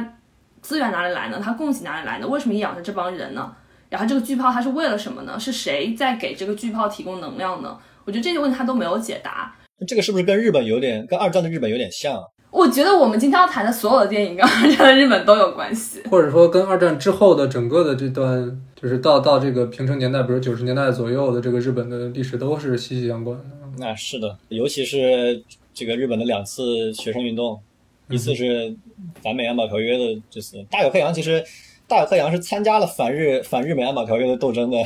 [0.64, 1.38] 资源哪里来呢？
[1.44, 2.26] 它供给哪里来呢？
[2.26, 3.54] 为什么养着这帮人呢？
[3.90, 5.38] 然后这个巨炮它是为了什么呢？
[5.38, 7.76] 是谁在给这个巨炮提供能量呢？
[8.06, 9.54] 我觉得这些问题他都没有解答。
[9.86, 12.18] 这个是不是跟日本有点，跟二战的日本有点像？
[12.50, 23.44] 我觉得我们今天要谈的所有的电影跟二战的日本都有关系，或者说跟二战之后的整个的这段，就是到到这个平成年代，比如九十年代左右的这个日本的历史都是息息相关的。
[23.76, 25.42] 那是的，尤其是
[25.74, 27.60] 这个日本的两次学生运动，
[28.08, 28.74] 一次是
[29.22, 31.42] 反美安保条约的这次，大有克洋其实
[31.86, 34.78] 大有克洋是参加了反日反日美安保条约的斗争的。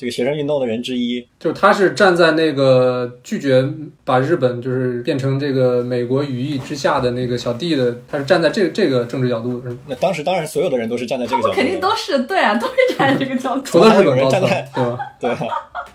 [0.00, 3.68] 这个学生运动的人之一，就是他是站在那个拒绝
[4.04, 9.60] 把日本就是变成这个美国羽翼之下的那个小弟的，他是站在这这个政治角度。
[9.88, 13.62] 那当时当然所有的人都是站在这个角度，肯定都是对啊，都是站在这个角度。
[13.62, 14.98] 除了日本人站在对吧？
[15.18, 15.36] 对，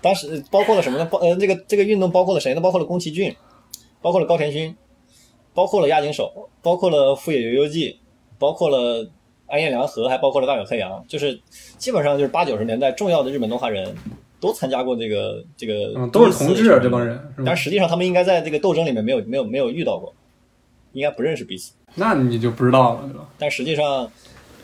[0.02, 1.06] 当时包括了什么呢？
[1.06, 2.60] 包呃，这个这个运动包括了谁呢？
[2.60, 3.34] 包括了宫崎骏，
[4.02, 4.76] 包括了高田勋，
[5.54, 7.98] 包括了押井守，包括了富野由悠季，
[8.38, 9.08] 包括了。
[9.46, 11.38] 安彦良和还包括了大友克洋，就是
[11.76, 13.94] 基本上就是八九十年代重要的日本动画人
[14.40, 17.20] 都参加过这个这个，都是同志啊这帮人。
[17.44, 20.12] 但实际上他们应该在这个斗争里面没有没有没有遇到过，
[20.92, 21.74] 应该不认识彼此。
[21.94, 23.28] 那你就不知道了，对吧？
[23.38, 24.10] 但实际上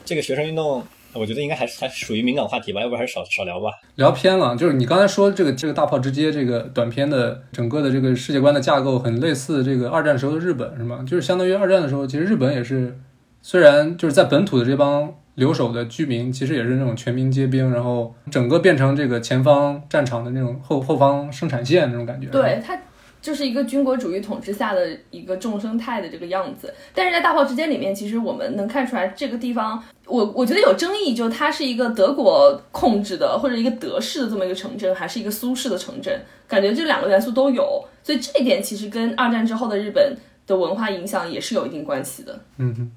[0.02, 3.70] 这个学生运动，我觉得应该还是还属于敏感话题吧，要不还是少少聊吧。
[3.96, 11.04] 聊偏了，就是你刚才说这个这个大炮直接这个短片的整个的这个世界观的架构很类似这个二战时候的日本，是吗？
[11.06, 12.98] 就是相当于二战的时候，其实日本也是。
[13.42, 22.28] 虽然就是在本土的这帮留守的居民，其实也是那种全民皆兵，然后整个变成这个前方战场的那种后后方生产线那种感觉。
[22.28, 22.78] 对，它
[23.20, 26.72] 就是一个军国主义统治下的一个众生态的这个样子。
[26.94, 37.84] 但是在大炮之间里面，其实我们能看出来这个地方，我我觉得有争议，就它是一个德国控制的或者一个德式的这么一个城镇，还是一个苏式的城镇，感觉这两个元素都有。
[38.02, 42.40] 所以这一点其实跟二战之后的日本的文化影响也是有一定关系的。
[42.56, 42.90] 嗯哼。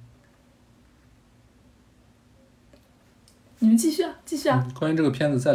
[3.59, 4.65] 你们继续啊，继续啊！
[4.77, 5.53] 关于这个片子再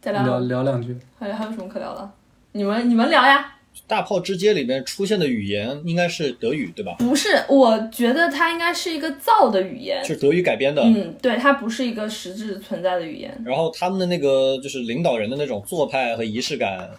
[0.00, 0.96] 再聊聊两句。
[1.18, 2.10] 还有还有什么可聊的？
[2.52, 3.53] 你们你们聊呀！
[3.86, 6.94] 大炮之街里面出现的语言应该是德语对吧？
[6.98, 10.82] 不是，我觉得它应该是一个造的语言，就是德语改编的。
[10.82, 13.38] 嗯，对，它不是一个实质存在的语言。
[13.44, 16.90] 然后他们的那个就是领导人的那种做派和仪式感，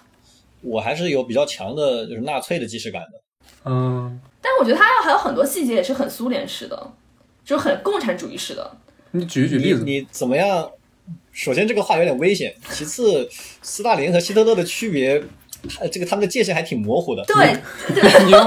[0.61, 3.21] 我还是有比较强的，就是纳粹的既视感的。
[3.65, 6.93] 嗯，但我觉得它还有很多细节也是很苏联式的，
[7.43, 8.77] 就很共产主义式的。
[9.11, 10.69] 你举一举例子，你怎么样？
[11.31, 13.27] 首先这个话有点危险，其次
[13.61, 15.21] 斯大林和希特勒的区别，
[15.91, 17.23] 这个他们的界限还挺模糊的。
[17.25, 17.55] 对，
[18.25, 18.39] 你又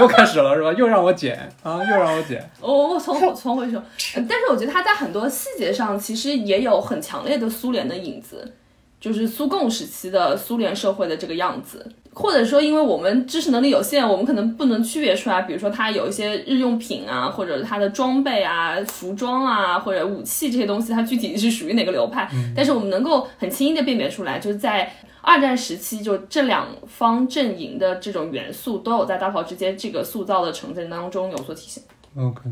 [0.00, 0.72] 又开始了是吧？
[0.72, 2.48] 又让我剪啊，又让我剪。
[2.60, 3.78] 我我从从回去，
[4.14, 8.52] 但是我觉得他在很多细节上其实也有很强烈的苏联的影子，
[9.00, 11.86] 就是苏共时期的苏联社会的这个样子。
[12.16, 15.42] 或者说，因为我们知识能力有限，我们可能不能区别出来。
[15.42, 22.30] 比如说，它有一些日用品啊，或者它的装备啊、服装啊，或者武器这些东西，它具体是属于哪个流派。
[22.54, 24.88] 但是我们能够很轻易的辨别出来，就是在
[25.24, 31.82] 二战时期，就这两方阵营的这种元素都有在大炮之间这个塑造的城镇当中有所体现。
[32.16, 32.42] OK，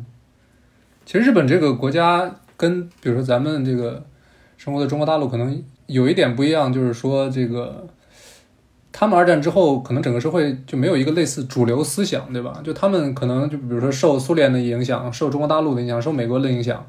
[1.05, 4.03] 其实日本这个国家跟比如说咱们这个
[4.57, 7.87] 生活的中国大陆可能有一点不一样，就是说这个
[8.91, 12.63] 他们二战之后可能整个社会就没有一个类似主流思想，对吧？
[12.65, 16.87] 就他们可能就比如说受苏联的影响，受中国大陆的影响，受美国的影响，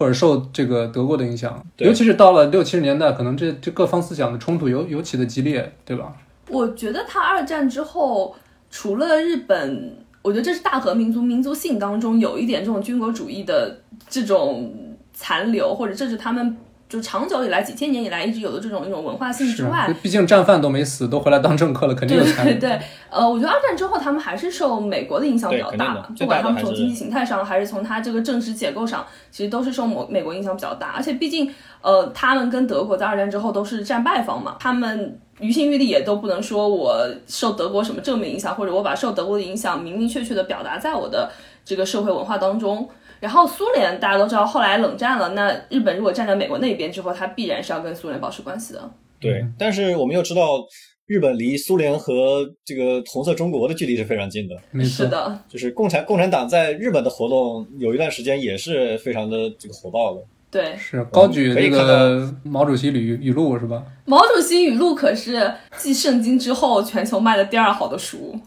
[0.00, 6.16] 或者受这个德国的影响，尤其是到了六七十年代，可能这这各方思想的冲突尤尤其的激烈，对吧？
[6.48, 8.34] 我觉得他二战之后，
[8.70, 14.72] 除了日本，我觉得这是大和民族民族性当中有一点这种军国主义的这种
[15.12, 16.56] 残留，或者这是他们
[16.90, 22.50] 就长久以来几千年以来一直有的这种一种文化性之是外，，毕竟战犯都没死，都回来当政客了，肯定有对参与。
[22.54, 30.88] 对对，呃，我觉得二战之后他们还是受美国的影响比较大，不管他们从经济形态上还是从他这个政治结构上，其实都是受美美国影响比较大。
[30.96, 31.48] 而且毕竟，
[31.80, 41.30] 呃，他们跟德国在二战之后都是战败方嘛，他们于心于力也都不能说我受德国什么正面影响，或者我把受德国的影响明明确确的表达在我的
[41.64, 42.88] 这个社会文化当中。
[43.20, 48.90] 然后苏联大家都知道，后来冷战了，那日本如果站在美国那边之后，它必然是要跟苏联保持关系的。
[49.20, 50.64] 对，但是我们又知道，
[51.06, 54.56] 日本离苏联和这个红色中国的距离是非常近的。
[54.70, 60.22] 没错是，的，就是共产共产党在日本的活动有一段时间也是非常的这个火爆的。
[60.50, 60.74] 对。
[60.76, 63.84] 是高举这可以看个毛主席语语录是吧？
[64.06, 68.40] 毛主席语录可是继圣经之后全球卖的第二好的书。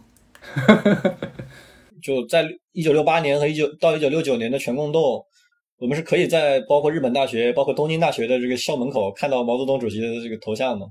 [2.03, 5.25] 就在一九六八年和一九到一九六九年的全共斗，
[5.79, 10.85] 我们是可以在包括日本大学、包括东京大学的这个校门口看到毛泽东主席的这个头像的，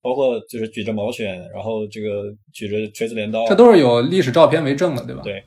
[0.00, 5.22] 包括就是举着毛选，然后这个举着锤子镰刀，这都是有历史照片为证的，对吧？
[5.22, 5.42] 对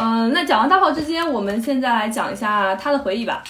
[0.00, 3.42] 嗯，那讲完大炮之间，我们现在来讲一下他的回忆吧。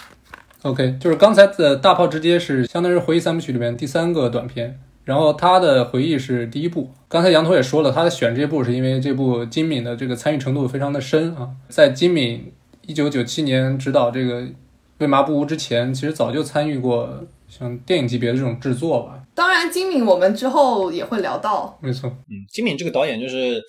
[0.62, 6.90] OK，就是刚才的大炮之街是相当于回忆三部曲里面第三个短片，然后他的回忆是第一部。
[7.08, 12.52] 刚才羊驼也说了，他选这部是因为这部金敏的这个参与程度非常的深啊，在金敏
[12.86, 14.42] 一九九七年执导这个
[14.98, 19.18] 《为麻不无》之前，其实早就参与过像电影级别的这种制作吧。
[19.34, 21.78] 当然，金敏我们之后也会聊到。
[21.80, 23.60] 没错，嗯，金敏这个导演就是，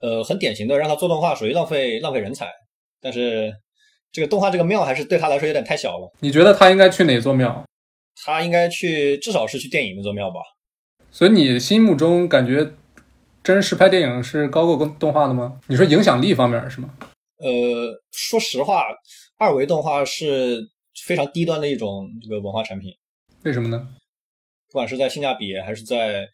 [0.00, 2.46] 呃，很典型的让他做动画属于浪费浪费人才，
[3.00, 3.52] 但是
[4.10, 7.64] 这个动画这个庙还是对他来说有点太小了，你觉得他应该去哪座庙？
[8.24, 10.40] 他应该去至少是去电影那座庙吧。
[11.12, 12.72] 所以你心目中感觉
[13.44, 15.60] 真人实拍电影是高过动动画的吗？
[15.66, 16.88] 你说影响力方面是吗？
[17.38, 18.84] 呃，说实话，
[19.36, 20.62] 二维动画是
[21.04, 22.90] 非常低端的一种这个文化产品，
[23.42, 23.88] 为什么呢？
[24.68, 26.26] 不管是在性价比还是在，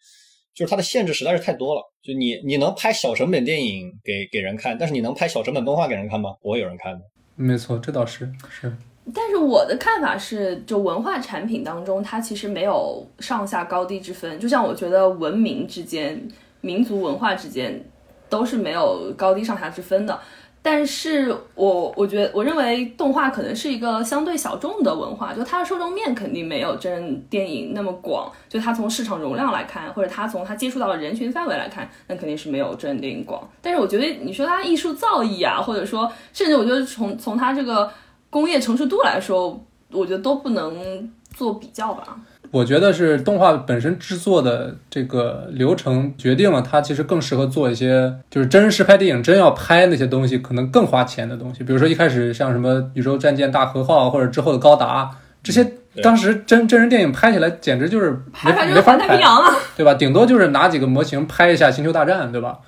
[0.55, 1.81] 就是它的限制实在是太多了。
[2.01, 6.29] 就你你能拍小成本电影给给人看，但是你能拍小成本动画给人看吗？
[6.41, 7.01] 不会有人看的。
[7.35, 8.73] 没错，这倒是是。
[9.13, 14.39] 但是我的看法是，就文化产品当中，它其实没有上下高低之分。
[14.39, 16.27] 就像我觉得文明之间、
[16.61, 17.83] 民族文化之间
[18.29, 20.19] 都是没有高低上下之分的。
[20.61, 28.29] 但是我我觉得我认为动画可能是一个相对小众的文化，就它的受众面肯定没有真人电影那么广。
[28.49, 33.49] 就它从市场容量来看，或者它从它接触到的人群范围来看，那肯定是没有真人电影广。
[33.61, 37.89] 但是我觉得你说它艺术造诣啊，或者说甚至我觉得从从它这个
[38.29, 42.17] 工业成熟度来说，我觉得都不能做比较吧。
[42.51, 55.11] 我觉得是动画本身制作的这个流程决定了它其实更适合做一些就是真人实拍电影真要拍那些东西可能更花钱的东西，比如说一开始像什么宇宙战舰大和号或者之后的高达
[55.43, 55.63] 这些，
[56.01, 58.11] 当时真真人电影拍起来简直就是
[58.43, 59.55] 没没法拍，环太平洋啊！
[59.77, 59.93] 对吧？
[59.93, 62.59] 顶多就是拿几个模型拍一下星球大战，对吧？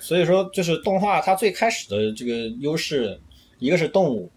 [0.00, 3.18] 所以说，就是动画它最开始的这个优势，
[3.60, 4.30] 一个是动物，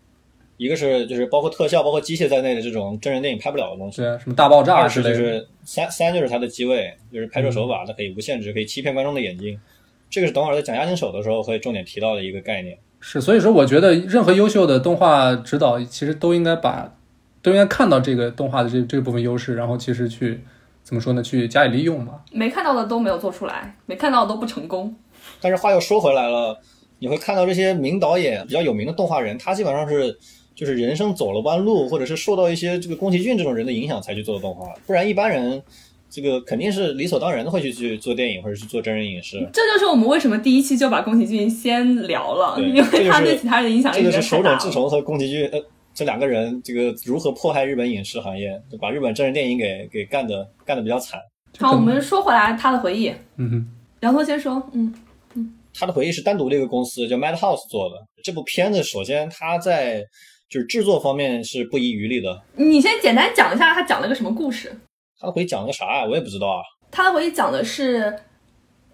[0.62, 3.98] 一个是就是包括特效、包括机械在内的这种真人电影拍不了的东西。
[3.98, 5.16] 对，什么大爆炸二之类的。
[5.16, 9.60] 是就是三三就是它的机位，就是拍摄手法，它可以无限制，可以欺骗观众的眼睛。
[10.08, 12.78] 这个是等会儿在讲押金手的时候会重点提到的一个概念。
[13.00, 16.96] 是，所以说我觉得任何优秀的动画指导其实都应该把
[17.42, 20.42] 都应该看到这个动画的这这部分优势，然后其实去
[20.84, 21.24] 怎么说呢？
[21.24, 22.24] 去加以利用吧。
[22.32, 24.96] 没看到的都没有做出来，没看到的都不成功。
[25.42, 26.56] 但是话又说回来了，
[27.00, 30.16] 你会看到这些名导演、比较有名的动画人，他基本上是
[30.62, 35.60] 就是人生走了弯路，或者是受到一些这个宫崎骏这种人的影响才去做的动画，不然一般人
[36.08, 39.40] 这个肯定是理所当然的会去去做电影或者去做真人影视。
[39.52, 44.72] 这就是我们为什么第一期就把宫崎骏先聊了，因为他对其他人的影响力这个实在太大了是手冢治。
[44.72, 45.60] 虫和宫崎骏呃
[45.96, 51.20] 这两个人这个如何迫害日本影视行业，就把日本真人电影给给干的干的比较惨。
[51.58, 53.68] 好，我们说回来他的回忆，嗯哼，
[54.02, 54.94] 杨头先说，嗯
[55.34, 57.96] 嗯，他的回忆是单独的一个公司叫 Madhouse 做的。
[58.24, 60.06] 这部片子首先他在
[60.52, 62.42] 就是制作方面是不遗余力的。
[62.58, 64.70] 你先简单讲一下他讲了个什么故事。
[65.18, 66.06] 他的回忆讲了个啥呀？
[66.06, 66.62] 我也不知道啊。
[66.92, 68.14] 他的回忆讲的是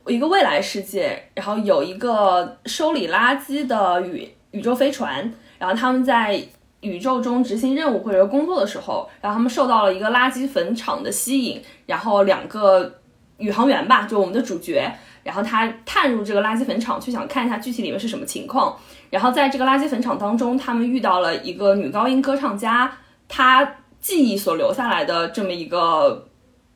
[0.05, 6.39] 一个未来世界，然后有一个收理垃圾的宇宇宙飞船，然后他们在
[6.81, 12.99] 宇宙中执行任务或者工作的时候，然后他们受到了一个垃圾坟场的吸引，然后两个
[13.37, 14.87] 宇航员吧，就我们的主角，
[15.27, 18.73] 然后他探入这个垃圾坟场去想看一下具体里面是什么情况。
[19.09, 26.29] 然后在这个垃圾坟场当中，他们遇到了一个女高音歌唱家，她记忆所留下来的这么一个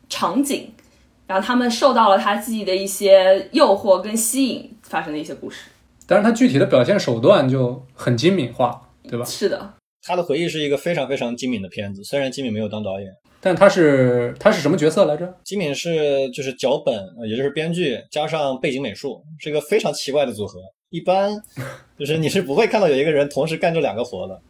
[0.10, 0.70] 场景，
[1.26, 5.70] 然后他们受到了她记忆的一些诱惑跟吸引，发生的一些故事。
[6.06, 9.24] 但是他具体的表现手段就很精敏化，对吧？
[9.24, 13.08] 是的，他的回忆是一个非常非常精敏的片子，虽然金敏没有当导演，
[13.42, 15.34] 但他是他是什么角色来着？
[15.44, 20.62] 金敏是就是脚本，呃也就是编剧加上背景美术，是一个非常奇怪的组合。
[20.90, 21.42] 一般
[21.98, 24.42] 就是你是不会看到有一个人同时干这两个活的，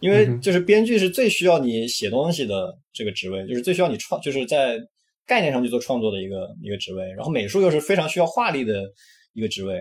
[0.00, 4.78] 因为就是编剧是最需要你写东西的这个职位，就是最需要你创，就是在
[5.26, 7.04] 概念上去做创作的一个一个职位。
[7.12, 8.82] 然后美术又是非常需要画力的
[9.34, 9.80] 一个职位，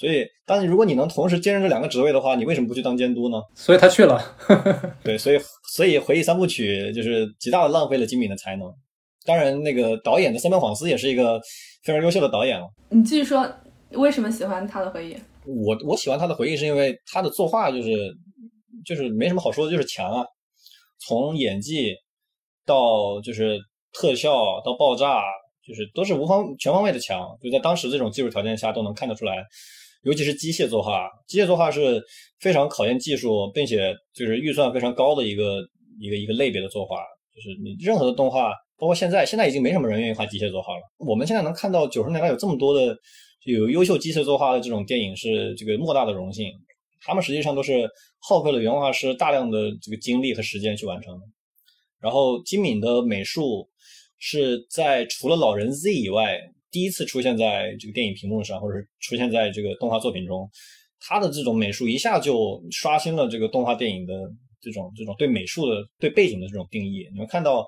[0.00, 3.36] 所以当你如果你能同时兼任这两个职位的话，你为什么不去当监督呢？
[3.54, 4.18] 所以他去了。
[5.04, 5.38] 对，所以
[5.74, 8.72] 所以回忆三部曲就是极大的浪费了金敏的才能。
[9.26, 11.38] 当然，那个导演的三本晃司也是一个
[11.84, 12.66] 非常优秀的导演了。
[12.88, 13.46] 你继续说
[13.90, 15.14] 为什么喜欢他的回忆？
[15.44, 17.90] 我我喜欢他的回忆是因为他的作画就是
[18.86, 20.24] 就是没什么好说的，就是强啊。
[21.06, 21.94] 从演技
[22.64, 23.60] 到就是
[23.92, 25.20] 特效到爆炸，
[25.62, 27.28] 就是都是无方全方位的强。
[27.42, 29.44] 就在当时这种技术条件下都能看得出来，
[30.02, 32.02] 尤其是机械作画，机械作画是
[32.40, 35.60] 非常考验技术，并且就是预算非常高的一个
[36.00, 36.96] 一个一个类别的作画。
[37.34, 40.82] 就是你任何的动画，包括现在，现在已经没什么人愿意画机械作画了。
[40.98, 42.96] 我们现在能看到九十年代有这么多的
[43.44, 46.50] 有优秀机械作画的这种电影，是这个莫大的荣幸。
[47.02, 51.20] 他们实际上都是耗费了原画师大量的这个精力和时间去完成的。
[52.00, 53.68] 然后金敏的美术
[54.18, 56.38] 是在除了《老人 Z》以外，
[56.70, 60.48] 第一次出现在这个电影屏幕上，或者是出现在这个动画作品中。
[61.02, 64.14] 他的这种美术一下就刷新了这个动画电影的
[64.60, 67.08] 这种这种对美术的对背景的这种定义。
[67.12, 67.66] 你们看到，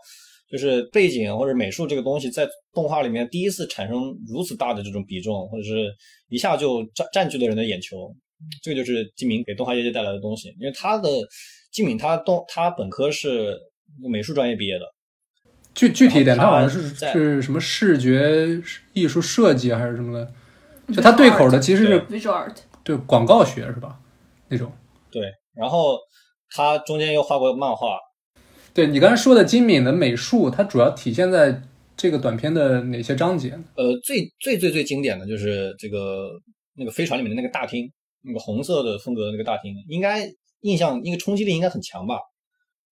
[0.50, 5.90] 就是背景或者美术这个东西在动画里面第一次产生如此大的这种比重，或者是
[6.28, 8.14] 一下就占占据了人的眼球。
[8.62, 11.08] 这个就是金敏给动画业界带来的东西，因为他的
[11.70, 13.56] 金敏他动他本科是
[14.10, 14.84] 美术专业毕业的，
[15.74, 18.60] 具具体一点，他好像是是什么视觉
[18.92, 23.98] 艺术设计还是什么的，就他对口的其实是 visual art，对广告学是吧？
[24.48, 24.70] 那种。
[25.10, 25.22] 对，
[25.54, 25.98] 然后
[26.50, 27.98] 他中间又画过漫画，
[28.74, 31.62] 对你刚才说的金敏的美术，它主要体现在
[31.96, 33.64] 这个短片的哪些章节呢？
[33.76, 36.30] 呃，最最最最经典的就是这个
[36.76, 37.90] 那个飞船里面的那个大厅，
[38.22, 40.26] 那个红色的风格的那个大厅，应该
[40.60, 42.16] 印象那个冲击力应该很强吧？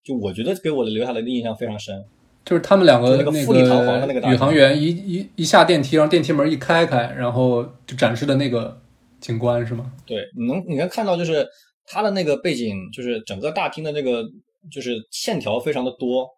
[0.04, 2.04] 就我觉得给我的留下来的印象非常深。
[2.44, 8.80] 就是他们两个那个富丽堂皇的那个大宇航员一一一下电梯，然后电梯门一开开，然后就展示的那个
[9.20, 9.92] 景观是吗？
[10.06, 11.46] 对，你能你能看到就是
[11.84, 14.24] 它的那个背景，就是整个大厅的那个
[14.70, 16.28] 就是线条非常的多，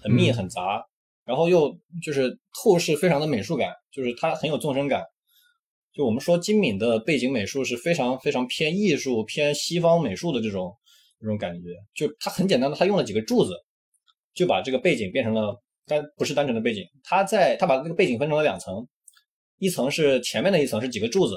[0.00, 0.84] 很密嗯很杂，
[1.24, 5.02] 然后又就是透视非常的美术感，就是它很有纵深感。
[5.94, 10.74] 就我们说金敏的背景美术是非常非常偏艺术、偏西方美术的这种
[11.20, 11.68] 这种感觉。
[11.94, 13.52] 就它很简单的，它用了几个柱子，
[14.34, 15.54] 就把这个背景变成了
[15.86, 16.84] 单不是单纯的背景。
[17.02, 18.86] 它在它把那个背景分成了两层，
[19.58, 21.34] 一层是前面的一层是几个柱子，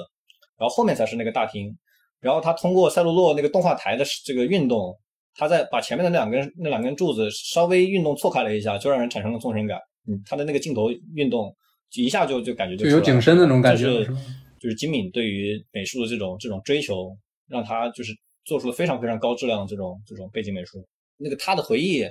[0.58, 1.76] 然后后面才是那个大厅。
[2.20, 4.98] 然后它通过赛璐珞那个动画台的这个运动，
[5.34, 9.78] 它在把前面的那两根那两根柱子稍微运动错开了一下，就让人产生了纵深感。
[10.08, 11.54] 嗯，它的那个镜头运动
[11.90, 14.10] 就一下就就感觉就就有景深的那种感觉就是？
[14.58, 17.14] 就是金敏对于美术的这种这种追求，
[17.46, 18.12] 让他就是
[18.46, 20.82] 做出了非常非常高质量的这种这种背景美术。
[21.18, 22.02] 那个他的回忆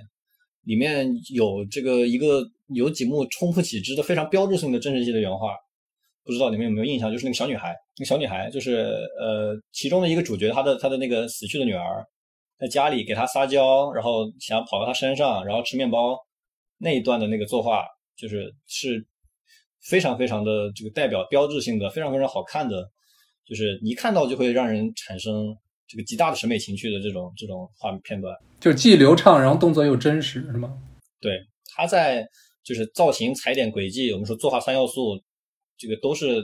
[0.66, 5.56] 里面有这个一个有几幕冲不起之的非常标志性的真实系的原画，
[6.24, 7.12] 不知道你们有没有印象？
[7.12, 12.04] 就是那个小女孩，那个小女孩就是呃其中的一个主角，她的她的那个死去的女儿，
[12.60, 16.18] 在家里给她撒娇，然后想跑到她身上，然后吃面包
[16.78, 17.86] 那一段的那个作画，
[18.18, 19.06] 就是是
[19.82, 22.90] 非常非常的这个代表标志性的，非常非常好看的，
[23.46, 25.56] 就是一看到就会让人产生
[25.88, 28.36] 这个极大的审美情趣的这种这种画面片段。
[28.60, 30.78] 就是既流畅，然后动作又真实是吗？
[31.20, 31.40] 对，
[31.76, 32.28] 他在
[32.64, 35.20] 就是造型、踩点、轨迹，我们说作画三要素，
[35.78, 36.42] 这个都是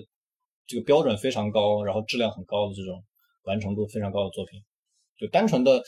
[0.67, 3.03] 这个标准非常高，然后质量很高的这种
[3.43, 4.59] 完成度非常高的作品。
[5.17, 5.81] 就单纯的，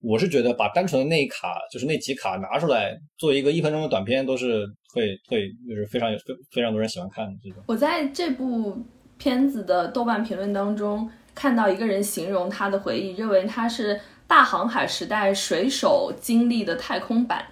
[0.00, 7.62] 我是觉得把单纯的那一卡，就是那几卡拿出来做一个一分钟的短片，都是会会就是非常有非非常多人喜欢看的这种。
[7.66, 8.76] 我在这部
[9.18, 17.44] 片子的豆瓣评论当中看到一个人形容他的回忆，认为他是大航海时代水手经历的太空版，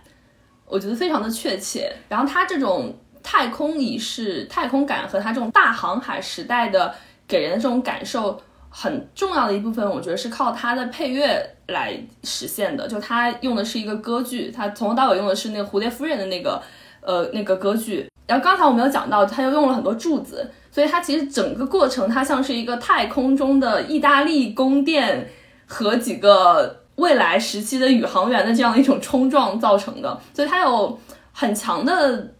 [0.66, 1.92] 我觉得非常的确切。
[2.08, 6.94] 然后他这种太空仪式、太空感和他这种大航海时代的
[7.26, 12.86] 给人的这种感受，很重要的一部分，我觉得是靠他的配乐来实现的。
[12.86, 16.62] 就他用的是一个歌剧，他从头到尾用的是那个蝴蝶夫人的那个
[17.00, 18.08] 呃那个歌剧。
[18.26, 25.28] 然后刚才我们有讲到，他又用了很多柱子，所以它其实整个过程它像是一个太空中的意大利宫殿
[25.66, 30.96] 和几个未来时期的宇航员的这样一种冲撞造成的，所以它有
[31.32, 32.34] 很强的。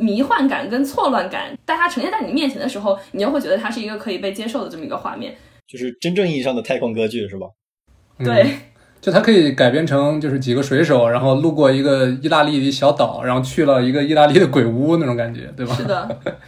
[0.00, 5.34] 迷幻感跟错乱感，但它呈现在你面前的时候，你又会觉得它是一个可以被接受的这么一个画面。
[5.66, 7.48] 就是真正意义上的太空歌剧，是吧？
[8.24, 8.58] 对，
[9.02, 15.74] 就它可以改编成就是几个水手，然后路过一个意大利的小岛，然后去了一个意大利的鬼屋那种感觉，对吧？
[15.74, 16.20] 是的。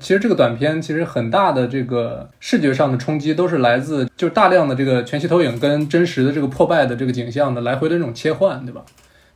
[0.00, 8.84] 其实这个短片其实很大的这个视觉上的冲击都是来自就大量的这个全息投影跟真实的这个破败的这个景象的来回的这种切换，对吧？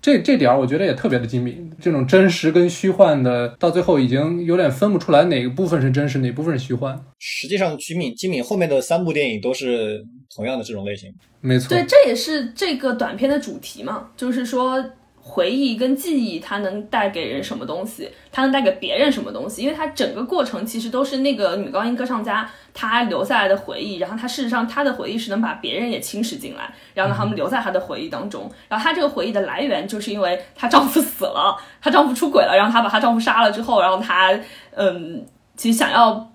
[0.02, 6.96] 这这点儿我觉得也特别的精密，这种真实跟虚幻的，到最后已经有点分不出来哪个部分是真实，哪部分是虚幻。
[7.18, 10.04] 实际上，徐敏、金敏后面的三部电影都是
[10.34, 11.12] 同样的这种类型。
[11.40, 14.84] 没错，对，这也是这个短片的主题嘛，就是说。
[15.29, 18.09] 回忆跟记忆，它能带给人什么东西？
[18.31, 19.61] 它能带给别人什么东西？
[19.61, 28.49] 因为它整个过程其实都是那个女高音歌唱家她留下来的回忆，然后她事实上她的回忆是能把别人也侵蚀进来，然后让他们留在她的回忆当中。
[28.68, 34.33] 然后她这个回忆的来源，就是因为她丈夫死了，她丈夫出轨了，然后她把她丈夫杀了之后，然后她
[34.77, 36.31] 嗯，其实想要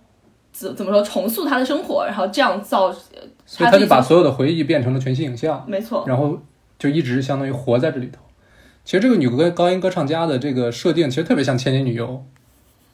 [0.52, 2.92] 怎怎么说重塑她的生活，然后这样造，
[3.46, 6.38] 所以她就把所有的回忆变成了全息影像，没错，然后
[6.78, 8.20] 就一直相当于活在这里头。
[8.84, 12.24] 其实这个女歌高音歌唱家的这个设定，其实特别像千年女优，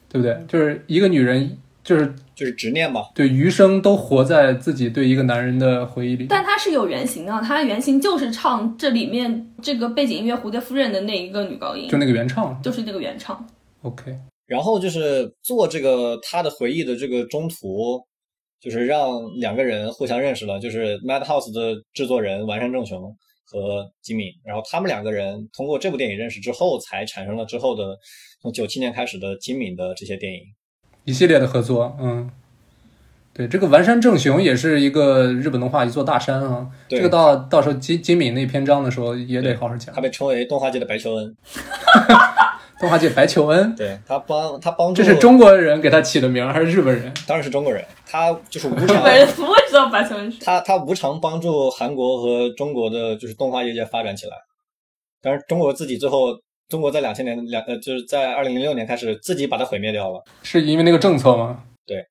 [0.08, 0.38] 对不对？
[0.46, 6.26] 就是一个女人，就是就是执念嘛，对，余生都活在自己对一个男人的回忆里。
[6.28, 13.44] 但她是有原型的，她的原型就是唱这里面这个背景音乐《蝴蝶夫人》的那一个女高音，就那个原唱，就是那个原唱。
[13.82, 14.14] OK，
[14.46, 17.98] 然后就是做这个她的回忆的这个中途，
[18.60, 23.16] 就是让两个人互相认识了，就是 Madhouse 的制作人完山正雄。
[23.50, 27.98] 和吉米，然后他们两个人通过这部电影认识之后，才产生了之后的
[28.42, 30.40] 从九七年开始的金敏的这些电影，
[31.04, 31.96] 一系列的合作。
[31.98, 32.30] 嗯，
[33.32, 36.68] 对，这个完山正雄也是一个日本动画一座大山啊。
[36.88, 39.94] 这个到到时候金金敏那篇章的时候也得好好讲。
[39.94, 41.36] 他被称为动画界的白求恩。
[42.80, 47.12] 动画界白求恩，对他帮他帮助，这是中国人给他起的名还是日本人？
[47.26, 47.84] 当然是中国人。
[48.06, 49.26] 他就是无偿，我也
[49.68, 50.44] 知道白求恩是。
[50.44, 54.36] 他他无偿帮助韩国和中国的就是动画业界发展起来。
[55.20, 56.28] 但是中国自己最后，
[56.68, 60.22] 中国在两千年两呃就是在二零零六年开始自己把它毁灭掉了。
[60.44, 61.64] 是因为那个政策吗？
[61.84, 62.04] 对。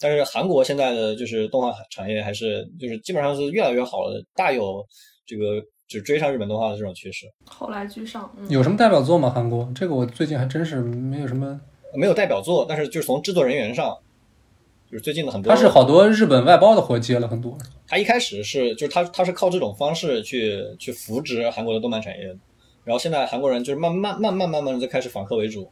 [0.00, 4.84] 但是韩国现在的就是动画产业还是就是基本上是越来越好了，大有
[5.24, 5.62] 这个。
[5.88, 8.30] 就追上日本动画的这种趋势，后来居上。
[8.50, 9.30] 有什么代表作吗？
[9.34, 11.58] 韩国这个我最近还真是没有什么，
[11.94, 12.66] 没有代表作。
[12.68, 13.96] 但是就是从制作人员上，
[14.90, 17.56] 就是最近的很多，他是好多日本外包的活接了很多。
[17.86, 22.26] 他一开始是就是他他是靠这种方式去去扶植韩国的动漫产业，
[22.84, 25.70] 然后现在韩国人就是慢慢慢慢慢慢的在开始反客为主，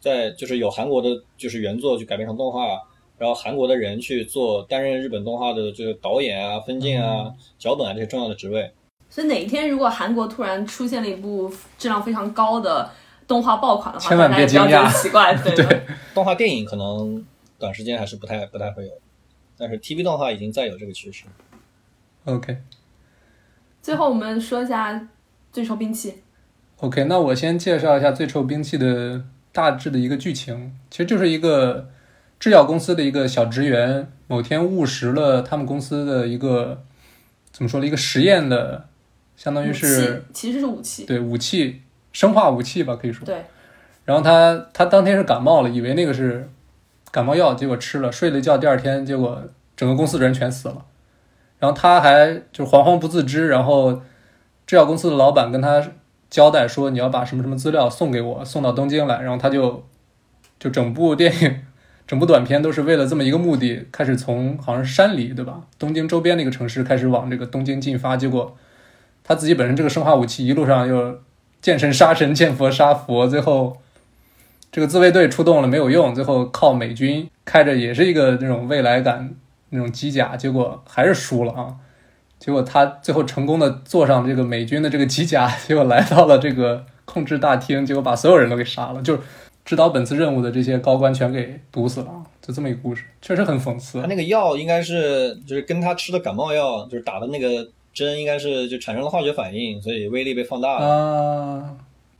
[0.00, 2.80] 在就是有韩国的就是原作去改编成动画，
[3.18, 8.72] 然后韩国的人去做担任日本动画的这个导演啊、分镜啊、脚本啊这些重要的职位。
[9.10, 12.88] 所以哪一天如果韩国突然出现了一部质量非常高的
[13.26, 14.88] 动画爆款的话，千万别惊讶。
[15.02, 15.82] 奇怪， 对。
[16.14, 17.24] 动画电影可能
[17.58, 18.92] 短时间还是不太不太会有，
[19.58, 21.24] 但是 TV 动画已经在有这个趋势。
[22.24, 22.58] OK。
[23.82, 25.08] 最后我们说一下
[25.52, 26.22] 最臭兵器。
[26.78, 31.88] OK，那我先介绍一下最臭兵器的大致的一个剧情，其实就是一个
[32.38, 36.84] 制药公司的一个小职员，某天误食了他们公司的一个
[37.50, 38.86] 怎么说呢，一个实验的。
[39.42, 41.80] 相当于是，其实是武器，对武器，
[42.12, 43.24] 生化武器吧，可以说。
[43.24, 43.42] 对。
[44.04, 46.46] 然后他他当天是感冒了，以为那个是
[47.10, 49.42] 感冒药，结果吃了，睡了一觉，第二天结果
[49.74, 50.84] 整个公司的人全死了。
[51.58, 54.02] 然后他还就是惶惶不自知，然后
[54.66, 55.82] 制药公司的老板跟他
[56.28, 59.22] 交代说，你要把什么什么资料送给我，送到东京来。
[59.22, 59.82] 然后他就
[60.58, 61.62] 就整部电影，
[62.06, 68.54] 整部短片都是为了这么一个目的，开始从好像是山里对吧，东京周边那个城市开始往这个东京进发，结果。
[69.30, 71.20] 他自己本身这个生化武器一路上又
[71.62, 73.76] 见神杀神见佛杀佛，最后
[74.72, 79.32] 这个自卫队出动了没有用，最后靠美军开着也是一个那种未来感
[79.68, 81.76] 那种机甲，结果还是输了啊！
[82.40, 89.20] 结果他最后成功的坐上这个美军的这个机甲，结果来到了这个控制大厅，结果把所有人都给杀了，就是
[89.64, 92.10] 指导本次任务的这些高官全给毒死了，
[92.42, 94.00] 就这么一个故事，确实很讽刺。
[94.00, 97.68] 他那个药应该是就是跟他吃的感冒药就是打的那个。
[97.92, 100.86] 针应该是就产生了化学反应，所以威力被放大了。
[100.88, 101.76] 啊，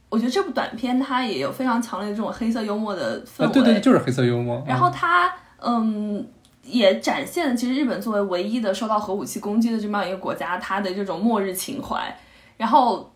[0.08, 3.52] 我觉得这部短片它也有非常强烈的这种黑色幽默的氛围。
[3.52, 4.62] 对对，就是黑色幽默。
[4.66, 6.26] 然后它，嗯，
[6.64, 12.16] 也展现了其实日本作为唯一的受到核武器攻击的这么样一个国家，它的这种末日情怀。
[12.56, 13.10] 然后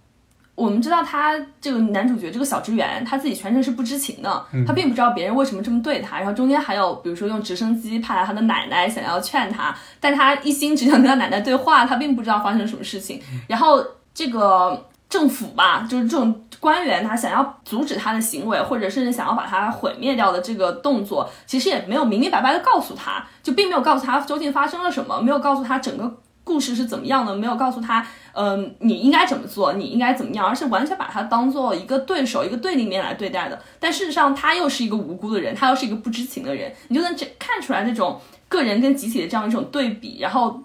[0.55, 6.18] 我们知道他这个男主角这个小职员，他自己全程是不知情的，他并不知道别人为什么这么对他。
[6.18, 13.20] 然后中间还有比如说用直升机派来他的奶奶，想要劝他，但他一心只想跟他奶奶对话，他并不知道发生什么事情。
[13.48, 13.84] 然后
[14.14, 33.59] 这个政府吧，就是这种官员，他想要阻止他的行为，或者甚至想要把他毁灭掉的这个动作，其实也没有明明白白的告诉他，就并没有告诉他究竟发生了什么，没有告诉他整个故事是怎么样的，没有告诉他，嗯、你应该怎么做，你应该怎么样，而是完全把他当做一个对手、一个对立面来对待的。
[33.80, 40.61] 但事实上，他又是一个无辜的人，他又是一个不知情的人，你就能这看出来那种个人跟集体的这样一种对比，然后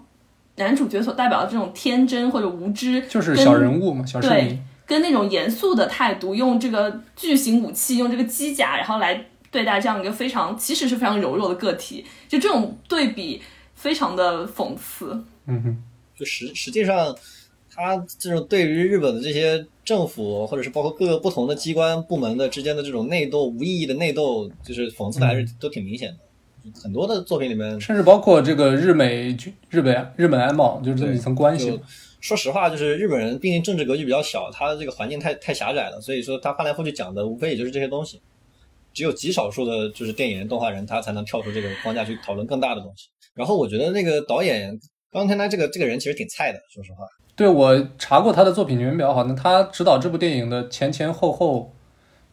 [0.56, 4.62] 男主角所代表的这种天真或者无知，就是小人物嘛，小市对民。
[4.84, 13.40] 跟那种严肃的态度，用这个巨型武器，用这个机甲，然后来对待这样一个非常其实是非常柔弱的个体，就这种对比
[13.74, 15.24] 非常的讽刺。
[15.46, 15.82] 嗯哼，
[16.16, 17.16] 就实实际上，
[17.70, 26.18] 他这种对于日本的这些政府，或者是包括各个不同的机关部门的之间的这种内斗，无意义的内斗，就是讽刺的还是都挺明显的。
[26.78, 31.80] 很多的作品里面，甚至包括这个日美军日本日本安保，就是这么一层关系。
[32.20, 38.20] 说实话，就是日本人毕竟政治格局比较小，他这个环境太太狭窄了，所以说他翻来覆去讲的无非也就是这些东西。
[38.92, 43.08] 只有极少数的就是电影人、动画人，他才能跳出这个框架去讨论更大的东西。
[43.32, 44.78] 然后我觉得那个导演
[45.10, 47.04] 冈天奈这个这个人其实挺菜的，说实话。
[47.34, 51.74] 对我查过他的作品年表，好像他执导这部电影的前前后后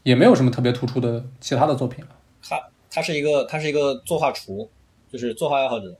[0.03, 2.11] 也没有什么特别突出的其他的作品了。
[2.41, 4.69] 他他是一个他是一个作画厨，
[5.11, 5.97] 就是作画爱好者。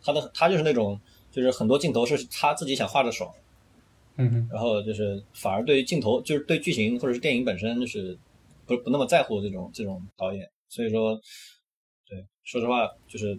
[0.00, 0.98] 他的他就是那种
[1.30, 3.28] 就是很多镜头是他自己想画着爽，
[4.16, 8.16] 嗯哼，然后就是反而对于镜头就是对剧情或者是电影本身就是
[8.64, 11.20] 不不那么在乎这种这种导演，所以说
[12.08, 13.38] 对说实话就是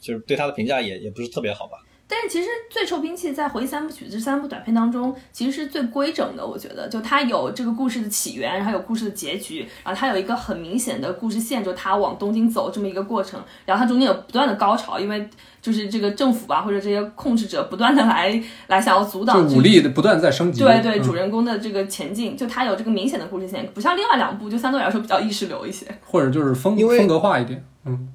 [0.00, 1.78] 就是对他的评价也也不是特别好吧。
[2.10, 6.44] 但是其实《最臭兵器》在回忆三部曲这三部短片当中，其实是最规整的。
[6.44, 13.40] 我觉得，就它有这个故事的起源，然后有故事的结局，然后它有一个很明显的故事线，就它往东京走这么一个过程。
[13.64, 15.28] 然后它中间有不断的高潮，因为
[15.62, 20.60] 就是这个政府吧，或者这些控制者不断的来来想要阻挡这武力的不断在升级。
[20.60, 25.86] 对对，嗯主人公的这个前进，就它有这个明显的故事线，不像另外两部，就相对来说比较意识流一些。
[26.04, 27.64] 或者就是风风格化一点。
[27.84, 28.08] 嗯，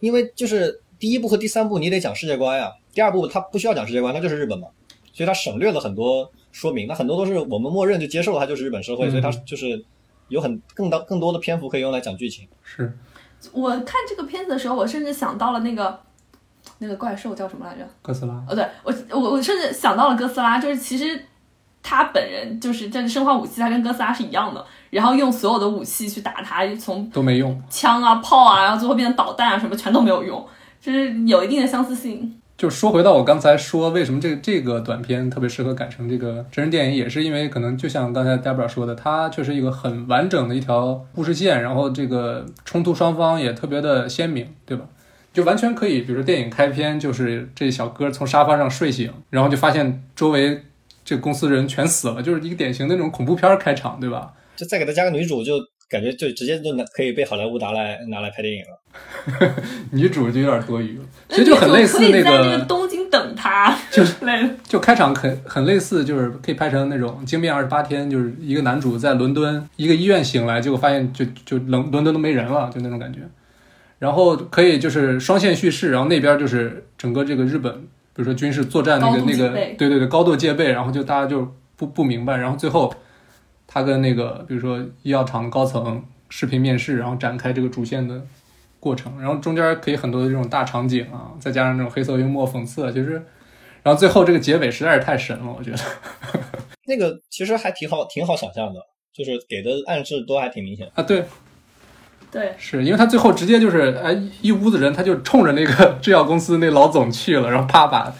[0.00, 4.68] 因为就是第一部和第三部你得讲世界观呀，第二部它不需要讲世界观，那就是日本嘛，
[5.12, 9.84] 所以它省略了很多说明，那很多都是我们默认就接受了它就是日本社会，嗯所以它就是
[10.28, 12.46] 有很更大更多的篇幅可以用来讲剧情。
[12.62, 12.96] 是
[13.52, 15.98] 我看这个片子的时候，我甚至想到了那个
[16.78, 17.88] 那个怪兽叫什么来着？
[18.02, 18.34] 哥斯拉。
[18.48, 21.24] 哦，对我我我甚至想到了哥斯拉，就是其实
[21.82, 30.46] 他本人就是这个生化武器，他跟哥斯拉是一样的，然后用所有的武器去打他，从都没用，枪啊、炮啊，然后最后变成导弹啊什么，全都没有用，
[30.80, 32.38] 就是有一定的相似性。
[32.62, 44.84] 就说回到我刚才说，为什么这个这个短片特别适合改成这个真人电影，也是因为可能就像刚才 Debra 说的，它确实一个很完整的一条故事线，然后这个冲突双方也特别的鲜明，对吧？
[45.32, 50.62] 就完全可以，比如说电影开篇就是这小哥从沙发上睡醒，然后就发现周围
[51.04, 54.32] 这公司人全死了，就是一个典型的那种恐怖片开场，对吧？
[54.54, 55.54] 就再给他加个女主，就
[55.92, 59.52] 感觉就直接就拿可以被好莱坞拿来拿来拍电影了。
[59.92, 64.50] 女主就有点多余了，其实就很类似那个个，东京等他，就 是类。
[64.64, 73.20] 就开场很很类似，就是可以拍成那种《惊变二十八天》，就是一个男主在伦敦一个医院醒来，结果发现就就伦伦敦都没人了，就那种感觉。
[73.98, 82.92] 然后可以就是双线叙事，然后那边就是整个这个日本，比如说军事作战那个那个，对对对，高度戒备，然后就大家就不不明白，然后最后
[83.72, 88.20] 他跟那个比如说医药厂的高层视频面试，然后展开这个主线的
[88.78, 93.12] 过程，然后中间可以很多的这种大场景啊，再加上这种黑色幽默讽刺，就是，
[93.82, 95.78] 然后最后这个结尾实在是太神了，我觉得。
[96.86, 98.80] 那个其实还挺好，挺好想象的，
[99.14, 100.86] 就是给的暗示都还挺明显。
[100.94, 101.24] 啊，对，
[102.30, 104.12] 对，是因为他最后直接就是哎
[104.42, 108.12] 一屋子人，他就冲着那个制药公司那老总去了，然后啪把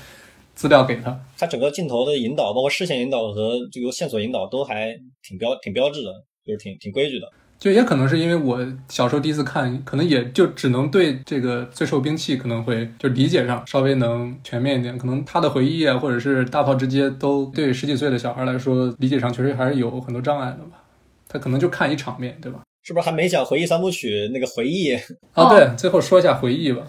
[0.62, 1.20] 资料给他。
[1.36, 6.12] 他整个镜头的引导，包括视线引导和这个线索引导都还挺标挺标志的，
[6.46, 7.28] 就是挺挺规矩的。
[7.58, 14.96] 就也可能是因为我小时候第一次看，可能也就只能对这个最受兵器可能会就理解上稍微能全面一点。
[14.96, 20.84] 可能他的回忆啊，或者是大炮直接，都对十几岁的小孩来说理解上确实还是有很多障碍的吧。
[21.26, 22.60] 他可能就看一场面，对吧？
[22.84, 24.94] 是不是还没讲回忆三部曲那个回忆？
[25.34, 26.82] 哦，哦对，最后说一下回忆吧。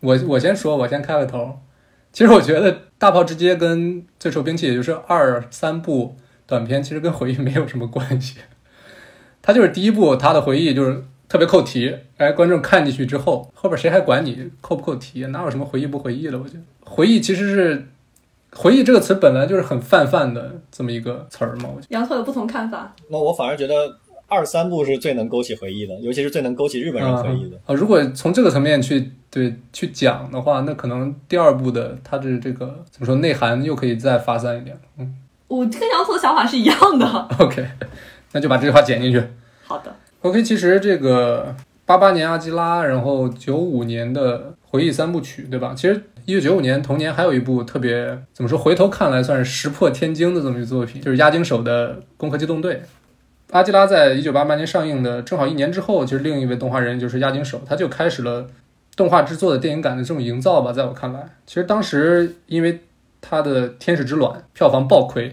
[0.00, 1.58] 我我先说，我先开个头。
[2.12, 8.38] 其实我觉得《大炮之街》跟《最受兵器》，也就是二三部短片，其实跟回忆没有什么关系。
[9.42, 15.24] 他就是第一部，他的回忆就是特别扣题，哎，观众看进去之后，后边谁还管你扣不扣题？
[15.26, 16.38] 哪有什么回忆不回忆的？
[16.38, 17.86] 我觉得回忆其实是
[18.52, 21.68] 回忆这个词本来就是很泛泛的这么一个词儿嘛。
[21.74, 22.94] 我觉杨拓有不同看法。
[23.08, 23.74] 那我反而觉得
[24.28, 27.56] 二三部是最能勾起回忆的，尤其是最能勾起日本人回忆的。
[27.66, 34.78] 啊，如果从这个层面去对去讲的话，那可能第二部的它的这个怎么说内涵又可以再发散一点。
[34.98, 35.16] 嗯
[35.48, 37.06] 我跟杨总的想法是一样的。
[37.40, 37.66] OK，
[38.32, 39.22] 那就把这句话剪进去。
[39.64, 41.56] 好的，OK，其实这个
[41.86, 45.72] 八八年阿基拉，然后九五年的回忆三部曲，对吧？
[45.74, 52.74] 其实一九九五年同年还有一部特别怎么说，回头看来算是石破天惊的这么一个作品，就是押井守的《攻壳机动队》。
[53.50, 58.46] 阿基拉在一九八八年上映的正好一年之后，其实另一位动画人就是押井守，他就开始了
[58.94, 60.70] 动画制作的电影感的这种营造吧。
[60.70, 62.80] 在我看来，其实当时因为
[63.20, 65.30] 他的《天使之卵》票房爆亏，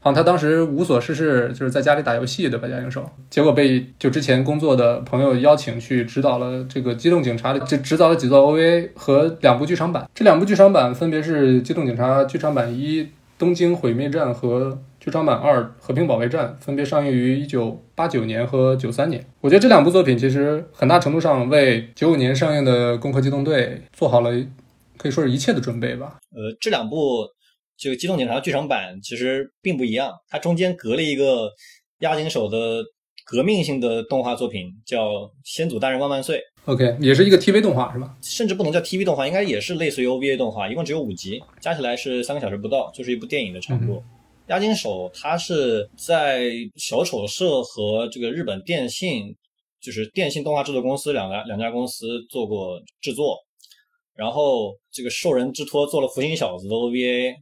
[0.00, 3.08] 好像他当时无所事事，就是在家里打游戏的吧，押井守。
[3.30, 10.08] 结果被就之前工作的朋友邀请去指导了这个《机动警察》的，就指导了几座 OVA 和两部剧场版。
[10.12, 13.04] 这两部剧场版分别是《机动警察》剧场版一
[13.38, 19.26] 《东京毁灭战》和剧场版二《和平保卫战》，分别上映于一九八九年和九三年。
[19.40, 24.30] 我觉得这两部作品其实很大程度上为九五年上映的《攻壳机动队》做好了
[24.96, 26.18] 可以说是一切的准备吧。
[26.30, 27.26] 呃，这两部
[27.76, 31.50] 这个《机动警察》剧场版其实并不一样，它中间隔了一个
[31.98, 32.84] 押井守的
[33.24, 35.08] 革命性的动画作品，叫
[35.42, 38.14] 《先祖大人万万岁》，OK，也是一个 TV 动画是吧？
[38.22, 44.00] 甚至不能叫 TV 动画，应该也是类似于 OVA 动画，一共只有五集，加起来是三个小时不到，就是一部电影的长度。
[44.48, 49.34] 押金手他是在小丑社和这个日本电信，
[49.80, 53.38] 就是电信动画制作公司两家两家公司做过制作，
[54.14, 57.34] 然后这个受人之托做了《福星小子》的 OVA，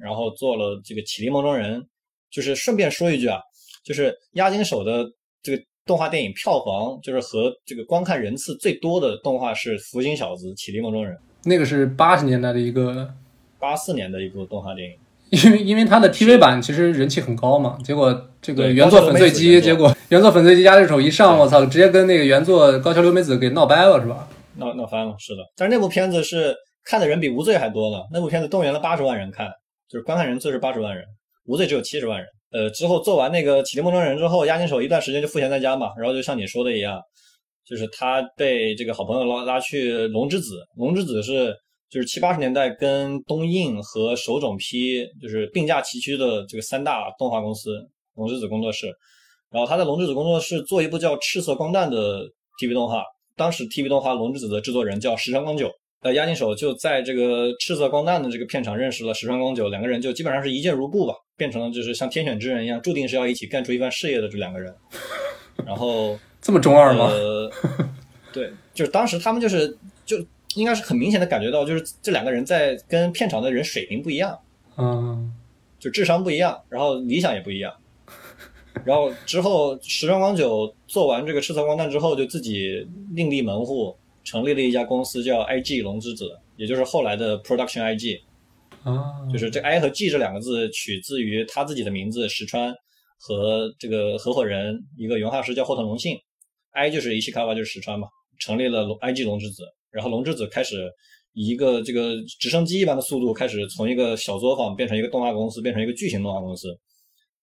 [0.00, 1.80] 然后做了这个《启迪梦中人》。
[2.28, 3.40] 就是顺便说一句啊，
[3.84, 5.06] 就是押金手的
[5.42, 13.14] 这个动画电影票房，就是和这个观看人次最多的动画是《福星小子》《启迪梦中人》，那个是八十年代的一个
[13.58, 14.98] 八四年的一部动画电影。
[15.30, 24.28] 因为因为它的 TV 版其实人气很高嘛，结果这个原作粉碎机，结果原作粉碎机压这手一上，我操，直接跟那个原作高桥留美子给闹掰了，是吧？
[24.56, 25.42] 闹闹翻了，是的。
[25.56, 26.54] 但是那部片子是
[26.84, 27.98] 看的人比无罪还多呢。
[28.12, 29.48] 那部片子动员了八十万人看，
[29.88, 31.04] 就是观看人次是八十万人，
[31.46, 32.26] 无罪只有七十万人。
[32.52, 36.98] 呃，之后做完那个《启迪梦中人》之后，押井守一段时间就赋闲在家嘛，然后就像你说的一样，
[37.66, 41.52] 就是他被这个好朋友拉拉去龙之子，龙之子是
[41.90, 47.70] 就是七八十年代跟东映和手冢批就是并驾齐驱的这个三大动画公司
[48.14, 48.86] 龙之子工作室，
[49.50, 52.24] 然后他在龙之子工作室做一部叫《赤色光弹》的
[52.60, 53.02] TV 动画，
[53.36, 55.70] 当时 TV 动画龙之子的制作人叫石川光久。
[56.02, 64.72] 呃，押井守就在这个赤色光弹的这个片场认识了石川光久，两个人就基本上是一见如故吧，变成了就是像天选之人一样，注定是要一起干出一番事业的这两个人。
[65.64, 67.06] 然后这么中二吗？
[67.06, 67.50] 呃，
[68.32, 70.18] 对，就是当时他们就是就
[70.56, 74.36] 应该是很明显的感觉到，就是这两个人在跟片场的人水平不一样，
[74.76, 75.32] 嗯，
[75.78, 77.72] 就智商不一样，然后理想也不一样。
[78.84, 88.20] 然后之后，石川光久做完这个赤色光弹之后，就自己另立门户，成立了一家公司叫 IG 龙之子，也就是后来的 Production IG。
[88.82, 92.72] 啊，就是这 I 和 G 这两个字取自于他自己的名字石川
[93.18, 96.16] 和这个合伙人一个原画师叫后藤龙信
[96.70, 98.06] ，I 就是伊西卡瓦就是石川嘛，
[98.38, 100.90] 成立了龙 IG 龙之子，然后龙之子开始
[101.32, 106.68] 以一个这个直升机一般的速度开始从一个小作坊变成一个动画公司，变成一个巨型动画公司，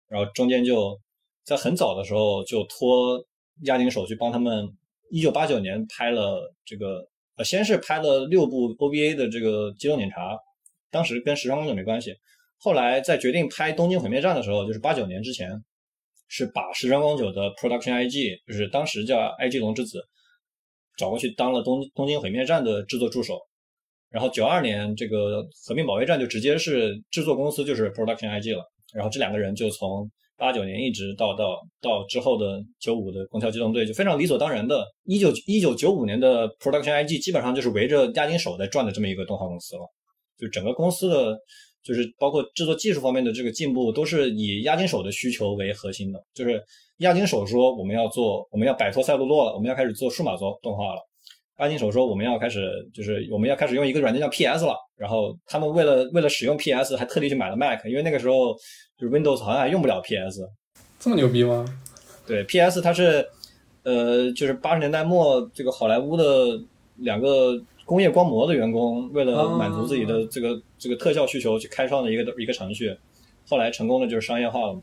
[0.07, 0.99] 然后中间就
[1.45, 3.23] 在很早的时候就托
[3.63, 4.67] 押井守去帮他们，
[5.11, 10.37] 一九八九年拍了这个呃先是拍了六部 OVA 的这个机动警察。
[10.89, 12.15] 当时跟时装公主没关系，
[12.59, 15.49] 后来在决定拍《东京毁灭战》的时候，就是八九年之前，
[16.27, 20.03] 是把时装光久的 Production IG，就是当时叫 IG 龙之子，
[20.97, 23.39] 找过去当了东东京毁灭战的制作助手。
[24.09, 28.63] 然后九二年这个和平保卫战就直接是制作公司就是 Production IG 了。
[28.93, 39.81] 然后这两个人就从八九年一直到到到之后的九五的攻壳机动队，就非常理所当然的，一九一九九五年的 Production IG 基本上就是围着押井守在转的这么一个动画公司了。
[40.37, 41.37] 就整个公司的，
[41.83, 46.23] 就是包括制作技术方面的这个进步，都是以押金手的需求为核心的。
[46.33, 46.63] 就是
[46.97, 51.01] 押金手说我们要做，我们要摆脱赛璐珞了，我们要开始做数码做动画了。
[51.59, 54.75] 押金手说我们要开始，就是我们要开始用一个软件叫 PS 了。
[54.97, 58.53] 然后他们为了为了使用 PS，还特地去买了 Mac，因为那个时候
[58.97, 60.41] 就是 Windows 好像还用不了 PS。
[60.99, 61.65] 这么牛逼吗？
[62.25, 63.27] 对，PS 它是，
[63.83, 66.59] 呃，就是八十年代末这个好莱坞的
[66.95, 72.95] 两个工业光魔的员工，为了满足自己的这个、这个特效需求，去开创了一个一个程序，
[73.47, 74.81] 后来成功的就是商业化了。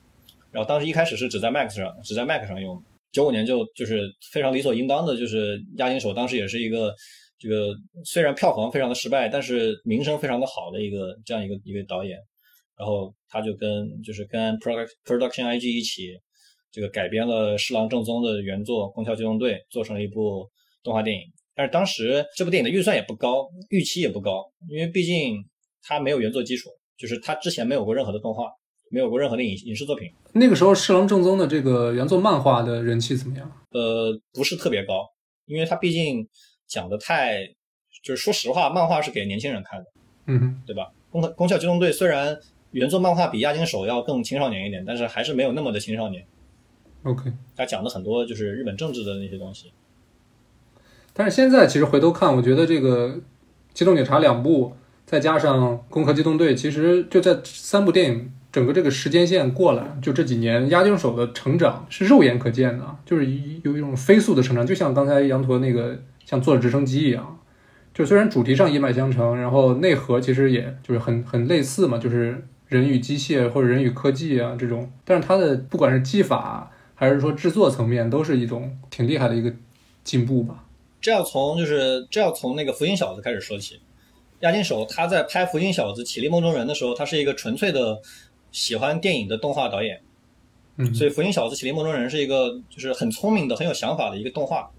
[0.50, 2.82] 然后当时一开始是只在 Mac 上，只在 Mac 上用，
[3.12, 6.94] 九五年就就是非常理所应当的，就是押金手当时也是一个
[7.38, 7.74] 这个
[8.04, 12.18] 虽然票房非常的失败，但是名声非常的好的一个这样一个一个导演，
[12.76, 16.18] 然后他就跟就是跟 Product Production IG 一起
[16.70, 20.48] 这个改编了侍郎正宗的原作《宫壳机动队》，做成了一部
[20.82, 21.22] 动画电影。
[21.54, 25.44] 但是当时这部电影的预算也不高，预期也不高，因为毕竟
[25.82, 28.44] 它没有原作基础，就是它之前没有过任何的动画，
[28.90, 30.10] 没有过任何的影影视作品。
[30.32, 33.50] 那个时候侍郎正宗的这个原作漫画的人气怎么样？
[33.70, 35.06] 呃，不是特别高，
[35.46, 36.26] 因为它毕竟
[36.68, 37.44] 讲的太，
[38.02, 39.86] 就是说实话，漫画是给年轻人看的，
[40.26, 40.90] 嗯哼，对吧？
[41.10, 42.38] 宫宫壳机动队虽然
[42.70, 46.24] 原作漫画比押井守要更青少年一点，但是还是没有那么的青少年。
[47.02, 47.32] ，OK。
[47.56, 49.72] 他讲的很多就是日本政治的那些东西。
[51.12, 53.08] 但是现在其实回头看，我觉得这个
[53.74, 54.74] 《机动警察》两部，
[55.06, 63.26] 再加上《攻壳机动队》，其实就在三部电影整个这个时间线过来，就这几年押井守的成长是肉眼可见的，就是
[63.62, 67.38] 有一种飞速的成长，就像刚才羊驼那个像坐直升机一样。
[67.92, 79.52] 就虽然主题上一脉相承，然后内核其实也就是很很类似嘛，就是人与机械或者人与科技啊这种，但是它的不管是技法还是说制作层面，都是一种挺厉害的一个
[80.04, 80.64] 进步吧。
[81.00, 83.80] 这要从就是这要从那个福音小子开始说起。
[84.40, 88.00] 押井守他在拍《福音小子·绮丽梦中人》的时候，他是一个纯粹的
[88.52, 90.00] 喜欢电影的动画导演，
[90.76, 94.70] 嗯，所以《福音小子·绮丽梦中人》是一个就是很聪明的、很有想法的一个动画。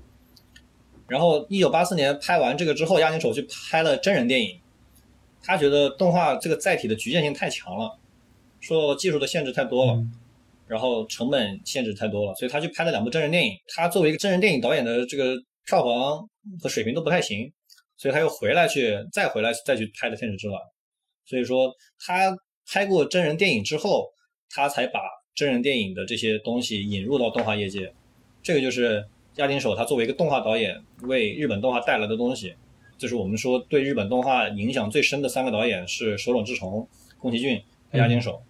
[1.08, 4.60] 然后，一九八四年拍完这个之后，押井守去拍了真人电影。
[5.44, 7.98] 他觉得动画这个载体的局限性太强了，
[8.60, 10.12] 受到技术的限制太多了，嗯
[10.68, 13.54] 然后成本限制太多了，所以他去拍了两部真人电影。
[13.68, 16.30] 他作为一个真人电影导演的这个票房
[16.62, 17.51] 和水平都不太行，
[17.97, 20.62] 所以他又回来去再回来再去拍的《天使之卵》。
[21.26, 22.36] 所以说，他
[22.68, 24.12] 拍过真人电影之后，
[24.49, 24.99] 他才把
[25.34, 27.93] 真人电影的这些东西引入到动画业界。
[28.43, 32.55] 这个就是押井守他作为一个动画导演为日本动画带来的东西。
[32.97, 36.88] 就是我们说对日本动画影响最深的三个导演是手冢治虫、
[37.18, 38.43] 宫崎骏和押井守。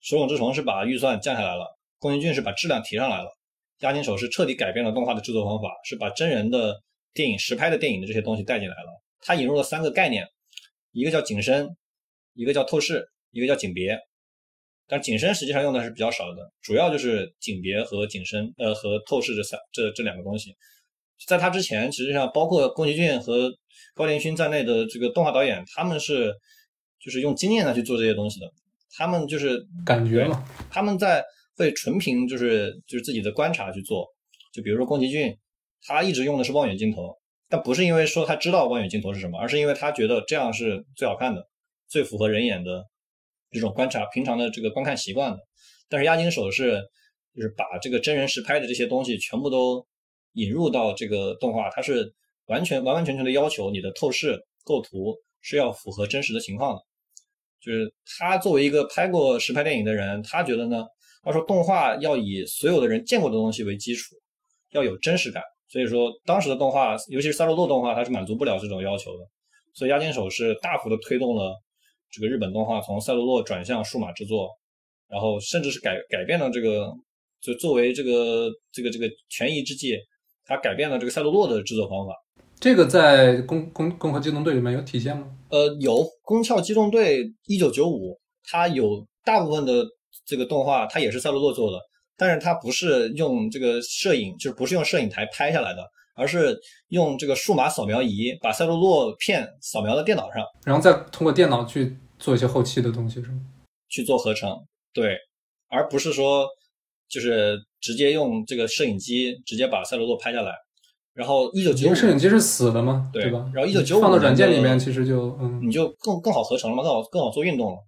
[0.00, 3.34] 手冢治虫是把预算降下来了，宫崎骏是把质量提上来了，
[3.80, 6.74] 押金手是彻底改变了动画的制作方法，是把真人的
[7.12, 9.02] 电影实拍的电影的这些东西带进来了。
[9.20, 10.26] 他引入了三个概念，
[10.92, 11.68] 一个叫景深，
[12.34, 13.98] 一个叫透视，一个叫景别。
[14.86, 20.54] 但景深实际上用的是比较少的，主要就是景别和景深，呃，和透视这三这这两个东西。
[21.26, 23.50] 在他之前，实际上包括宫崎骏和
[23.94, 26.34] 高田勋在内的这个动画导演，他们是
[27.00, 28.46] 就是用经验来去做这些东西的。
[28.96, 31.24] 他们就是感觉嘛，他们在
[31.56, 34.06] 会纯凭就是就是自己的观察去做。
[34.52, 35.36] 就比如说宫崎骏，
[35.82, 37.16] 他一直用的是望远镜头，
[37.48, 41.48] 但不是因为说他知道望远镜头是什么，而是因为他觉得这样是最好看的，
[41.88, 42.84] 最符合人眼的
[43.50, 45.38] 这种观察平常的这个观看习惯的。
[45.88, 46.80] 但是押井守是
[47.34, 49.86] 就是把这个真人实拍的这些东西全部都
[50.32, 52.14] 引入到这个动画，它是
[52.46, 56.82] 完全完完全全的要求你的透视构图是要符合真实的情况的。
[57.60, 60.84] 就是他作为一个拍过实拍电影的人，他觉得呢，
[61.24, 64.14] 他说动画要以所有的人见过的东西为基础，
[64.72, 65.42] 要有真实感。
[65.66, 69.24] 所以说当时的动画，尤其是赛罗洛动画，它是满足不了这种要求的。
[69.72, 71.52] 所以押金手是大幅的推动了
[72.12, 74.48] 这个日本动画从赛璐珞转向数码制作，
[75.08, 76.92] 然后甚至是改改变了这个，
[77.40, 79.96] 就作为这个这个这个权宜之计，
[80.44, 82.14] 它改变了这个赛璐珞的制作方法。
[82.60, 85.26] 这个在《攻攻攻壳机动队》里面有体现吗？
[85.48, 89.84] 呃，有《宫壳机动队》一九九五，它有大部分的
[90.26, 91.78] 这个动画，它也是赛璐珞做的，
[92.16, 95.82] 但是它不是用这个摄影，就是不是用摄影台拍下来的，
[96.14, 96.58] 而是
[96.88, 103.40] 用这个数码扫描仪把赛璐珞片扫描到电脑上然后再通过电脑去做一些后期的东西，是吗？
[103.88, 104.56] 去做合成，
[104.92, 105.16] 对，
[105.68, 106.46] 而不是说
[107.08, 110.52] 就是直接用这个摄影机直接把赛璐珞拍下来。
[111.12, 113.48] 然后一九九因五为摄影机是死的吗，对吧？
[113.54, 117.78] 然后一九九五放到软件里面，其实就嗯，你就更更好合成了嘛，更好更好做运动了。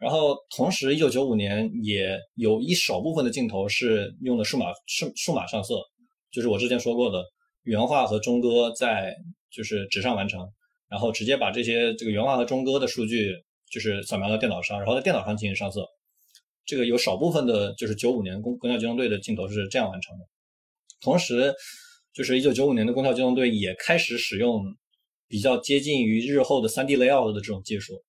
[0.00, 5.74] 然后同时，一九九五年也有一少部分的镜头是用的数码数数码上色，
[6.32, 7.22] 就是我之前说过的
[7.64, 9.14] 原画和中歌在
[9.52, 10.40] 就是纸上完成，
[10.88, 13.34] 然后直接把这些这个原画和中歌的数据
[13.70, 15.86] 就是扫描到电脑上，然后在电脑上进行上色。
[16.64, 20.24] 这个有少部分的就是九五年《公公交机动队》的镜头是这样完成的。
[21.02, 21.52] 同时，
[22.14, 24.64] 就是一九九五年的《公交机动队》也开始使用
[25.28, 28.02] 比较接近于日后的 3D layout 的这种技术。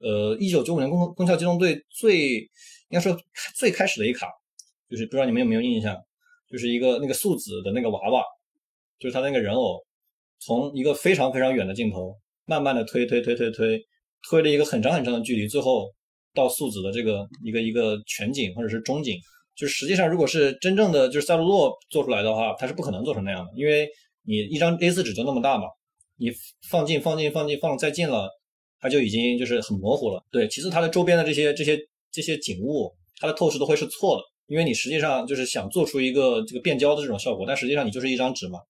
[0.00, 2.48] 呃，一九九五年攻攻壳机动队最应
[2.90, 3.16] 该说
[3.56, 4.28] 最开始的一卡，
[4.88, 5.96] 就是不知道你们有没有印象，
[6.50, 8.22] 就是一个那个素子的那个娃娃，
[8.98, 9.84] 就是他那个人偶，
[10.38, 13.80] 从一个非常非常远的镜头，慢慢的推推推推推，
[14.28, 15.92] 推了一个很长很长的距离，最后
[16.32, 19.18] 到素子的这个一个一个全景或者是中景，
[19.56, 23.88] 就实际上如果是真正的就是赛璐珞做出来的话，它是不可能做成那样的，因为
[24.22, 25.64] 你一张 A4 纸就那么大嘛，
[26.16, 26.30] 你
[26.70, 28.30] 放近放近放近放再近了，
[28.80, 30.24] 它就已经就是很模糊了。
[30.30, 31.78] 对，其次它的周边的这些这些
[32.10, 38.60] 这些景物，它的透视都会是错的，因为你实际上就是想做出一个这个变焦的这种效果，但实际上你就是一张纸嘛。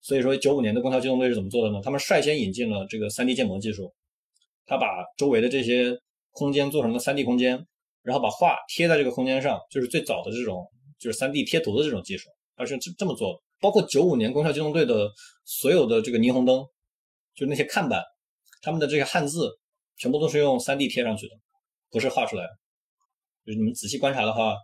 [0.00, 1.80] 所以说，九五年的宫壳机动队是怎么做的呢？
[1.82, 3.92] 他们率先引进了这个 3D 建模技术，
[4.64, 4.86] 他把
[5.16, 5.98] 周围的这些
[6.30, 7.66] 空间做成了 3D 空间，
[8.02, 10.64] 然后把画贴在这个空间上，就是最早的这种
[10.98, 13.40] 就是 3D 贴图的这种技术，他是这这么做的。
[13.58, 15.10] 包括九五年宫壳机动队的
[15.44, 16.64] 所有的这个霓虹灯，
[17.34, 18.00] 就那些看板，
[18.66, 19.48] 他们的这个汉字
[19.96, 21.34] 全部都是用 3D 贴上去的，
[21.88, 22.50] 不是画出来的。
[23.46, 24.56] 就是你们仔细观察的话，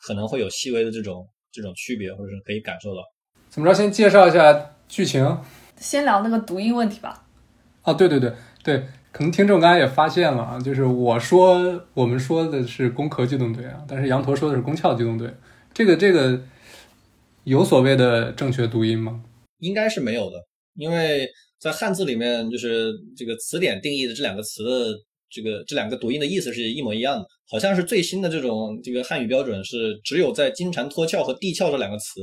[0.00, 3.02] 可能会有细微的这种这种区别，或者是可以感受到。
[3.50, 3.74] 怎么着？
[3.74, 5.38] 先介绍一下剧情。
[5.76, 7.26] 先聊那个读音问题吧。
[7.82, 8.32] 哦，对对对
[8.64, 15.30] 对，可能听众刚才也发现了啊，就是我说我们说的是攻壳机动队啊，但是羊驼说的是攻壳机动队。
[15.74, 16.40] 这个这个
[17.44, 19.22] 有所谓的正确读音吗？
[19.58, 20.38] 应该是没有的，
[20.74, 21.28] 因为
[21.62, 24.98] 在汉字里面，就是这个词典定义的这两个词的
[25.30, 27.24] 这个这两个读音的意思是一模一样的。
[27.48, 32.20] 好像是最新的这种这个汉语标准是，只有在金蝉脱壳和地壳这两个词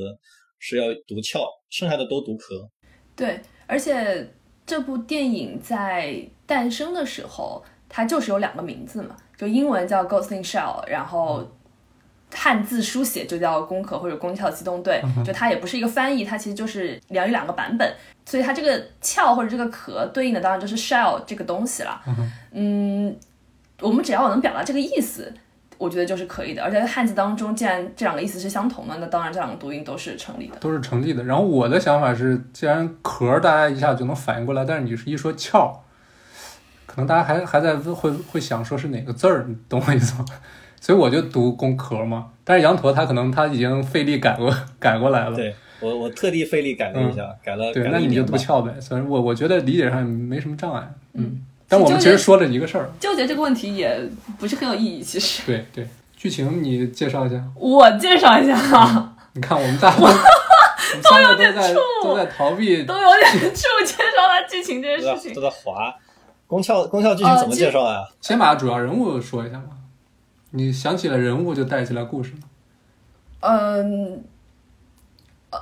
[0.57, 2.69] 是要读壳，剩下的都读壳。
[3.15, 4.29] 对，而且
[4.65, 11.49] 这部电影在诞生的时候，它就是有两个名字嘛，就英文叫《Ghost in Shell》，然后
[12.33, 17.93] 汉字书写就叫“攻壳”或者“攻壳机动队”，就它也不是一个翻译，它其实就是两有两个版本，
[18.25, 22.01] 所以它这个“壳”或者这个壳对应的当然就是 “shell” 这个东西了。
[22.51, 23.15] 嗯，
[23.81, 25.33] 我们只要能表达这个意思。
[25.77, 31.23] 我觉得就是可以的，而且汉字当中，既然这两个意思是相同的，那当然这两个读音都是成立的，都是成立的。
[31.23, 35.71] 然后我的想法是，既然壳大家一下就能反应过来，但是你是一说壳，
[36.85, 40.25] 可能大家还还在会会想说是哪个字儿，你懂我意思吗？
[40.79, 42.27] 所以我就读工壳嘛。
[42.43, 45.35] 但是羊驼他可能他已经费力改过 改过来了。
[45.35, 47.73] 对我我特地费力改了一下，改了。
[47.73, 48.73] 对，那你就读壳呗。
[48.81, 50.91] 所以我我觉得理解上没什么障碍。
[51.13, 51.41] 嗯。
[51.71, 54.01] 但我们其实说了一个事儿，纠结这个问题也
[54.39, 55.03] 不是很有意义。
[55.03, 59.13] 其实，对对，剧情你介绍一下，我介绍一下哈。
[59.33, 65.93] 你看我们大， 都有点怵，都在逃避，都有点怵介绍他剧情这件事情，都在滑。
[66.47, 68.03] 宫壳宫壳剧情怎么介绍呀？
[68.19, 69.65] 先把主要人物说一下吧。
[70.51, 72.33] 你想起了人物就带起来故事
[73.41, 74.23] 嗯，
[75.49, 75.59] 呃，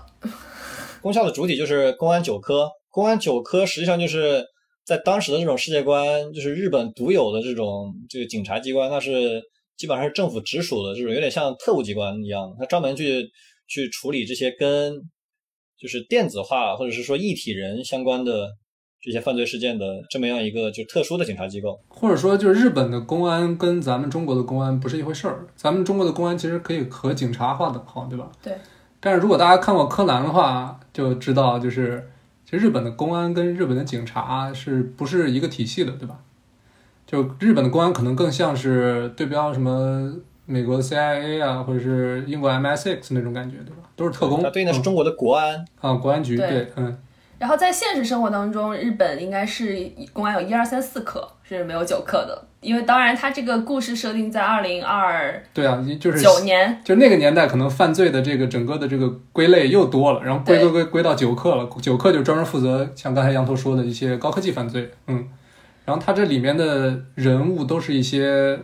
[1.01, 4.45] 宫校的主体就是公安九科，公安九科实际上就是。
[4.87, 9.41] 在当时的这种世界观，就是日本独有的这种这个警察机关，那是
[9.75, 13.29] 基本上是政府直属的这种，有点像特务机关一样，它专门去
[13.67, 14.93] 去处理这些跟
[15.77, 18.49] 就是电子化或者是说一体人相关的
[19.01, 21.79] 这些犯罪事件的这么样一个就特殊的警察机构。
[21.87, 25.45] 或者说，就是日本的公安跟咱们中国的公安不是一回事儿。
[25.55, 28.29] 咱们中国的公安其实可以和警察划等号，对吧？
[28.41, 28.53] 对。
[28.99, 32.09] 但是如果大家看过柯南的话，就知道就是。
[32.49, 36.17] 其实日本的公安跟日本的警察是不是一个体系的，对吧？
[37.05, 40.13] 就日本的公安可能更像是对标什么
[40.45, 43.83] 美国的 CIA 啊，或者是英国 MI6 那种感觉，对吧？
[43.97, 44.41] 都是特工。
[44.53, 46.97] 对应的是中国的国安啊，国安局对，嗯。
[47.39, 49.77] 然后在现实生活当中，日本应该是
[50.11, 52.43] 公安有一二三四课，是没有九课的。
[52.59, 61.69] 因为当然，它这个故事设定在二零二对啊，就是九年，就那个年代，可能犯罪的这个整个的这个归类又多了，然后归归归归到九课了。
[61.81, 65.27] 九课就专门负责像刚才杨头说的一些高科技犯罪，嗯。
[65.85, 68.59] 然后它这里面的人物都是一些。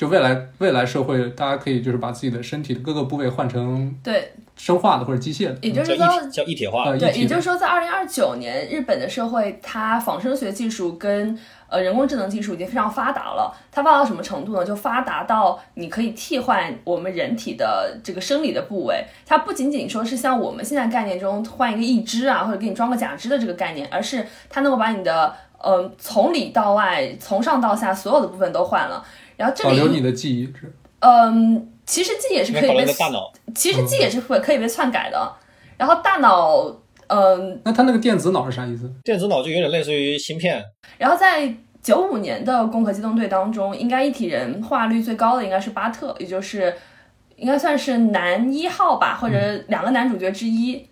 [0.00, 6.96] 就未来未来社会，大家可以就是把自己的身体的各个部位换成对生化的或者机械的，也就是说叫一体化。
[6.96, 11.38] 对，也就是说在二零二九年，日本的社会它仿生学技术跟
[11.68, 13.54] 呃人工智能技术已经非常发达了。
[13.70, 14.64] 它发达到什么程度呢？
[14.64, 19.04] 就发达到你可以替换我们人体的这个生理的部位。
[19.26, 29.04] 它不仅仅说是像我们现在概念中换一个义肢啊，或者给你装个假肢的这个概念，而是它能够把你的呃从里到外、从上到下所有的部分都换了。
[29.40, 35.32] 然后这里保留你的记忆是，嗯，其实记忆也是可以被大脑，其实记忆也是会可以被篡改的。
[35.78, 36.66] 然后大脑，
[37.06, 38.92] 嗯，那它那个电子脑是啥意思？
[39.02, 40.62] 电子脑就有点类似于芯片。
[40.98, 41.50] 然后在
[41.82, 46.74] 九五年的《攻壳机动队》当中，应该一体人化率最高的应该是巴特，也就是
[47.36, 49.36] 应该算是男一号吧，或者
[49.68, 50.86] 两个男主角之一，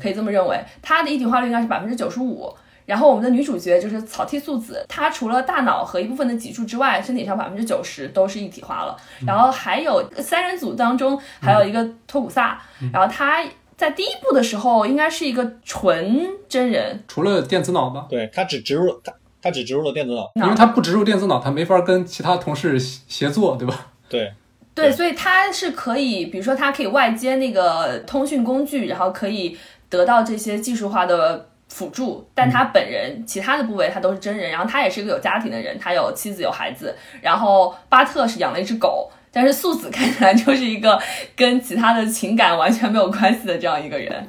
[0.00, 0.60] 可以这么认为。
[0.82, 2.52] 他的一体化率应该是百分之九十五。
[2.86, 8.96] 然后我们的女主角就是草剃素子，她除了大脑和一部分的脊柱之外，身体上百分之九十都是一体化了。
[9.26, 12.60] 然后还有三人组当中还有一个托古萨，
[12.92, 13.44] 然后他
[13.76, 18.06] 在第一部的时候应该是一个纯真人，除了电子脑吧？
[18.08, 23.88] 对他只植入他他只植入了电子脑，因为他不植入电子脑，他没法跟其他同事协作，对吧？
[24.08, 24.32] 对。
[24.74, 29.54] 对，所以他是可以，比如说他可以外接那个通讯工具，然后可以
[29.90, 39.10] 得到这些技术化的辅助，但他本人其他的部位他都是真人，然后他也是一个有家庭的人，他有妻子有孩子，然后巴特是养了一只狗。
[39.34, 41.00] 但是素子看起来就是一个
[41.34, 44.28] 跟其他的情感完全没有关系的这样一个人，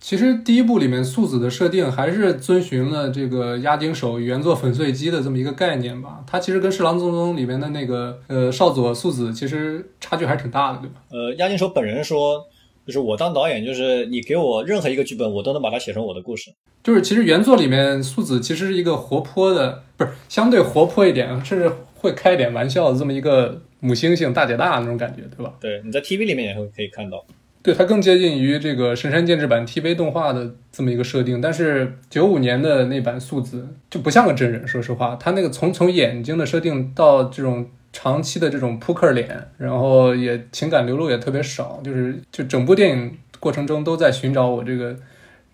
[0.00, 6.18] 其实第一部里面素子的设定还是遵循了这个押井守原作粉碎机的这么一个概念吧。
[6.26, 10.96] 它其实跟《侍郎宗宗》里面的那个呃少佐素子其实差距还是挺大的，对吧？
[11.12, 12.44] 呃，押井守本人说，
[12.86, 16.50] 就是我当导演，就是你给我任何一个剧本，我都能把它写成我的故事。
[16.82, 25.54] 就是其实原作里面素子其实是一个活泼的，不是相对活泼一点，甚至会开点玩笑的这么一个母猩猩大姐大那种感觉，对吧？
[25.60, 27.24] 对，你在 TV 里面也会可以看到。
[27.62, 44.96] 对，它更接近于这个神山健治版 TV 动画的这么一个设定，但是九五年的那版素子就不像个真人，说实话，它那个从从眼睛的设定到这种长期的这种扑克脸，然后也情感流露也特别少，就是就整部电影过程中都在寻找我这个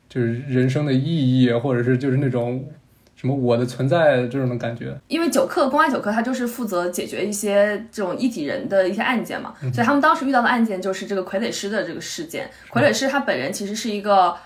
[0.09, 2.64] 就是人生的意义，或者是就是那种
[3.16, 4.97] 什么我的存在这种的感觉。
[5.09, 12.49] 因为九克公安九课他就是负责解决一些这种一体人的一些案件嘛，所以他们当时遇到的案件就是这个傀儡师的这个事件。
[12.70, 14.36] 傀儡师他本人其实是一个，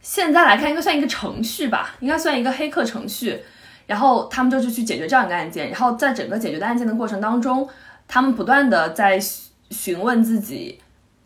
[0.00, 3.40] 现在来看应该算一个程序吧，应该算一个黑客程序。
[3.86, 7.68] 然后他们就是去解决这样一个案件，然后在整个解决的案件的过程当中，
[8.06, 9.18] 他们不断的在
[9.70, 10.78] 询问自己。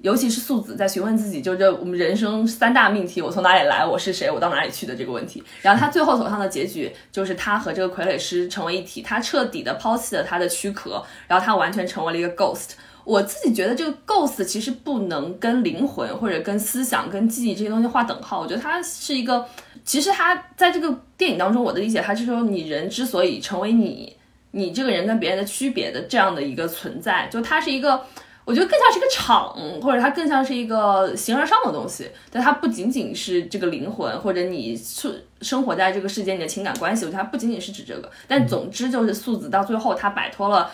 [0.02, 5.42] 尤其是素子在询问自己，就这我们人生三大命题：我从哪里来，我是谁，我到哪里去的这个问题。
[5.62, 12.72] 然后他最后走向的结局就是他和这个傀儡师成为一体，他彻底的抛弃了他的躯壳，然后他完全成为了一个 ghost。
[13.04, 18.40] 我自己觉得这个 ghost 其实不能跟灵魂或者跟思想、跟记忆这些东西划等号。
[18.40, 19.44] 我觉得它是一个，
[19.87, 24.14] 其实他在这个电影当中，我的理解，他是说你人之所以成为你，
[24.51, 28.05] 你这个人跟别人的区别的这样的一个存在，就它是一个。
[28.45, 38.09] 我觉得更像是一个场，或者它更像是一个形而上的东西，但它不仅仅是这个灵魂，或者你生生活在这个世界你的情感关系，我觉得它不仅仅是指这个。
[38.28, 40.70] 但总之就是素子到最后，他摆脱了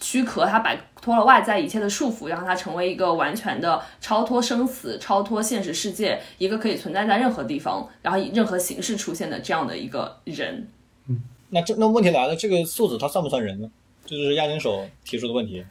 [0.00, 0.76] 躯壳，他摆
[1.08, 10.68] 脱了外在一切的束缚，让他成为一个完全的超脱生死、超脱现实世界，一个可以存在在任何地方，然后以任何形式出现的这样的一个人。
[11.08, 13.70] 嗯那这那问题来了，这个素子他算不算人呢？
[14.04, 15.64] 这就是亚金手提出的问题。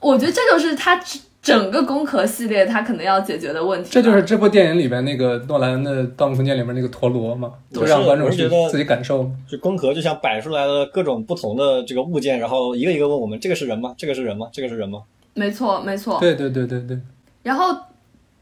[0.00, 0.98] 我觉得这就是他
[1.44, 3.90] 整个攻壳系列它可能要解决的问题。
[3.92, 9.30] 这就是这部电影里边那个诺兰的《盗梦空间》里面那个陀螺嘛，就让观众去自己感受。
[9.46, 13.94] 就攻壳就像摆出来了各种不同的这个物件，然后一个一个问我们：这个是人吗？
[13.98, 14.48] 这个是人吗？
[14.50, 15.02] 这个是人吗？
[15.34, 16.18] 没错，没错。
[16.18, 16.98] 对对对对对。
[17.42, 17.76] 然后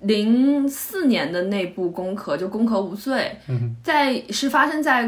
[0.03, 3.37] 零四年的那部《攻壳》就《攻壳无罪》，
[3.83, 5.07] 在是发生在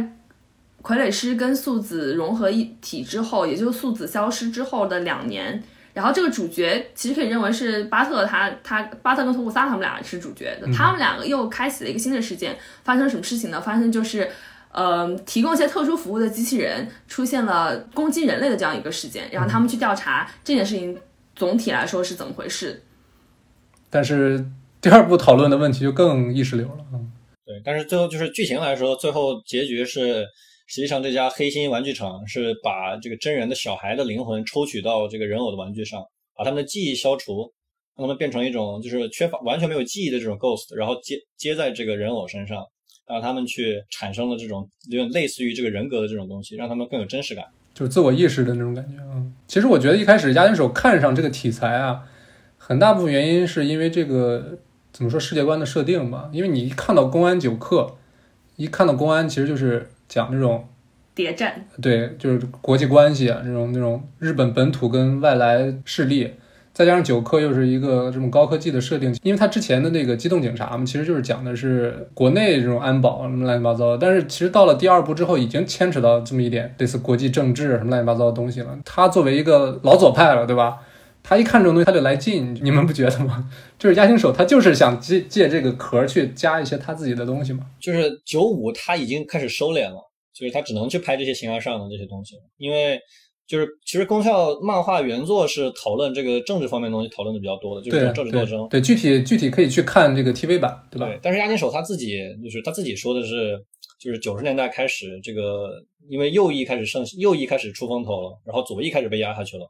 [0.82, 5.62] 傀儡师跟素子融合一体之后，也就是素子消失之后的两年。
[5.94, 12.58] 然后这个主角其实可以认为是巴特，他他巴特跟托普萨他们俩是主角的，他们两个又开启了一个新的事件。
[12.82, 13.60] 发生什么事情呢？
[13.60, 14.28] 发生就是，
[14.72, 20.98] 呃，提供一些特殊服务的机器人出现了攻击人类的这样一个事件，然后他们去调查这件事情
[21.36, 22.82] 总体来说是怎么回事。
[23.88, 24.44] 但是
[24.80, 27.12] 第二部讨论的问题就更意识流了，嗯，
[27.46, 30.26] 对，但是最后就是剧情来说，最后结局是。
[30.66, 36.02] 实际上，这家黑心玩具厂是把这个真人的小孩的灵魂抽取到这个人偶的玩具上，
[36.34, 37.52] 把他们的记忆消除，
[37.94, 42.64] 让他们变成一种就是缺乏完全没有记忆的这种 ghost，然后接接在这个人偶身上，
[43.06, 47.44] 让他们去产生了这种有点类似于这个人格的这种东西，让他们更有真实感，
[47.74, 48.96] 就是自我意识的那种感觉。
[49.12, 52.04] 嗯，其实我觉得一开始押井守看上这个题材啊，
[52.56, 54.58] 很大部分原因是因为这个
[54.90, 57.98] 怎么说世界观的设定吧，因为你一看到公安九课，
[58.56, 59.90] 一看到公安，其实就是。
[60.08, 60.66] 讲这种
[61.14, 66.32] 谍战，对，就是国际关系啊，这种那种日本本土跟外来势力，
[66.72, 78.78] 再加上九课又是一个这种高科技的设定，因为他之前的那个机动警察嘛，其实就是讲的是国内这种安保什么乱七八糟的，但是其实到了第二部之后，已经牵扯到这么一点类似国际政治什么乱七八糟的东西了。
[78.84, 80.78] 他作为一个老左派了，对吧？
[81.24, 83.50] 他一看这种东西他就来劲， 你们不觉得吗？
[83.78, 87.66] 就是押井守他就是想借借这个壳去加一些他自己的东西嘛。
[87.80, 89.96] 就是九五他已经开始收敛了，
[90.34, 93.00] 就是他只能去拍这些形而上的这些东西，因为
[93.46, 98.68] 就是其实功效漫画原作是讨论这个政治方面东西讨论的比较多的，就是政治斗争。
[98.68, 101.06] 对，具体具体可以去看这个 TV 版，对吧？
[101.06, 101.18] 对。
[101.22, 103.58] 但是押井守他自己就是他自己说的是，
[103.98, 109.66] 就是九十年代开始这个因为右翼开始盛右翼开始出风头了，然后左翼开始被压下去了。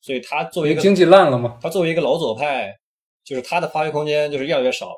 [0.00, 2.72] 所以他作为一个经济烂了嘛，他作为一个老左派，
[3.24, 4.90] 就是他的发挥空间就是越来越少。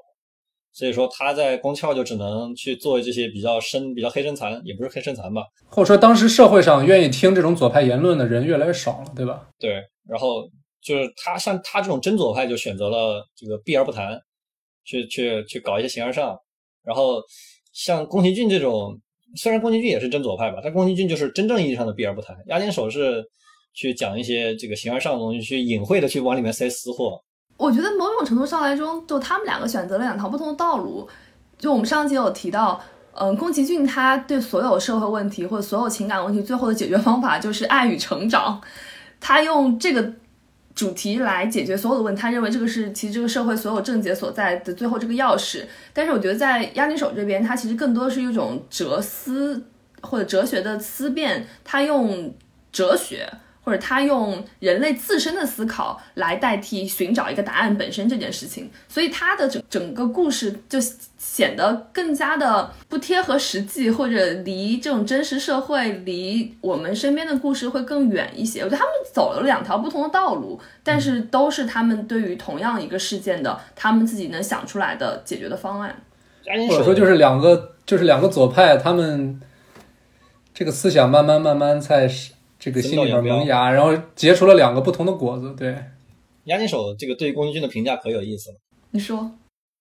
[0.70, 5.42] 所以说他在宫壳就只能去做这些比较深、比较黑深残，也不是黑深残吧。
[5.66, 9.48] 或者说当时社会上愿意听这种左派言论的人越来越少了，对吧？
[9.58, 9.82] 对。
[10.06, 10.48] 然后
[10.80, 14.20] 就是他像他这种真左派就选择了这个避而不谈，
[14.84, 16.38] 去去去搞一些形而上，
[16.84, 17.20] 然后
[17.72, 18.96] 像宫崎骏这种，
[19.36, 23.24] 虽然宫崎骏也是真左派吧，但宫崎骏就是真正意义上的避而不谈，押井守是
[23.78, 27.22] 去讲一些这个形而上的东西，去隐晦的去往里面塞私货。
[27.56, 31.08] 我觉得某种程度上来说，就他们两个选择了两条不同的道路。
[31.56, 32.80] 就我们上集有提到，
[33.12, 38.60] 嗯，宫崎骏他对所有社会问题或者所有情感问题最后的解决方法就是爱与成长，
[39.20, 40.12] 他用这个
[40.74, 45.64] 主题来解决所有的问题，他认为这个是其实这个社会所有症结所在的最后这个钥匙。
[45.92, 49.64] 但是我觉得在押井守这边，他其实更多是一种哲思
[50.00, 52.34] 或者哲学的思辨，他用
[52.72, 53.28] 哲学。
[53.68, 60.78] 或者他用人类自身的思考来代替寻找一个答案本身这件事情，所以他的整整个故事就
[61.18, 68.60] 显得更加的不贴合实际，或者离这种真实社会、离我们身边的故事会更远一些。
[68.60, 75.94] 我觉得他们走了两条不同的道路，但是都是他们对于同样一个事件的他们自己能想出来的解决的方案。
[76.70, 79.38] 或者说就是两个就是两个左派，他们
[80.54, 82.10] 这个思想慢慢慢慢在。
[82.58, 85.54] 这个心里边萌芽，然后结出了两个不同的果子。
[85.56, 85.80] 对，
[86.44, 88.56] 押井守这个对宫崎骏的评价可有意思了。
[88.90, 89.30] 你说，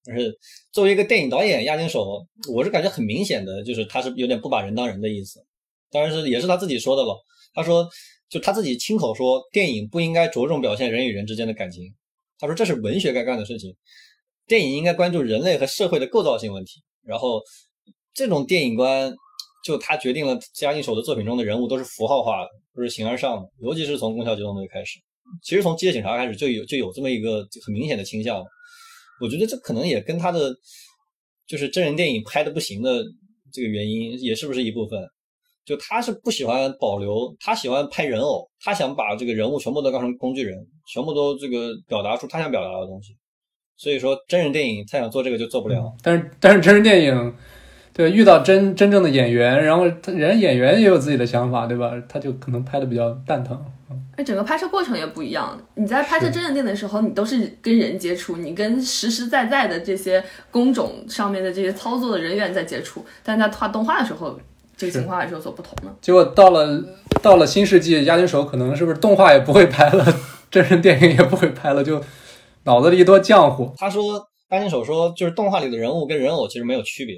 [0.04, 0.38] 就是
[0.72, 2.24] 作为一个电影导演，押井守，
[2.54, 5.44] 我是感觉很明显的，就是他是有点不把人当人的意思。
[5.90, 7.18] 当然是也是他自己说的了。
[7.56, 7.90] 他说，
[8.30, 11.92] 就他自己亲口说，电影不应该着重表现人与人之间的感情。
[12.38, 13.76] 他说这是文学该干的事情，
[14.46, 16.84] 电影应该关注人类和社会的构造性问题。
[17.04, 17.42] 然后
[18.14, 19.16] 这种电影观。
[19.64, 25.00] 就他决定了，押井守的作品中的人物都是符号化的，都是形而上的，尤其是从《攻壳机动队》开始，
[25.44, 28.44] 其实从《机械警察》开始就有就有这么一个很明显的倾向。
[29.20, 30.56] 我觉得这可能也跟他的
[31.48, 33.04] 就是真人电影拍的不行的
[33.52, 35.02] 这个原因也是不是一部分。
[35.66, 40.56] 就他是不喜欢保留，他喜欢拍人偶，他想把这个人物全部都当成工具人，
[40.94, 43.14] 全部都这个表达出他想表达的东西。
[43.76, 45.94] 所以说，真人电影他想做这个就做不了。
[46.02, 47.36] 但是，但是真人电影。
[47.98, 51.92] 对，遇到真真正的演员，然后他人演员也有自己的想法，对吧？
[52.08, 53.60] 他就可能拍的比较蛋疼。
[54.16, 55.60] 哎，整个拍摄过程也不一样。
[55.74, 63.04] 你在拍摄真人电影的时候，你都是跟人接触，你跟实实在在的这些工种上面的这些操作的人员在接触。
[63.24, 64.40] 但在画动画的时候，
[64.76, 65.92] 这个情况还是有所不同的。
[66.00, 66.80] 结果到了
[67.24, 70.06] 到了新世纪，押井守可能是不是动画也不会拍了，
[70.52, 72.00] 真人电影也不会拍了，就
[72.66, 73.74] 脑子里一坨浆糊。
[73.76, 77.16] 他说，押井守说，就是动画里的人物跟人偶其实没有区别。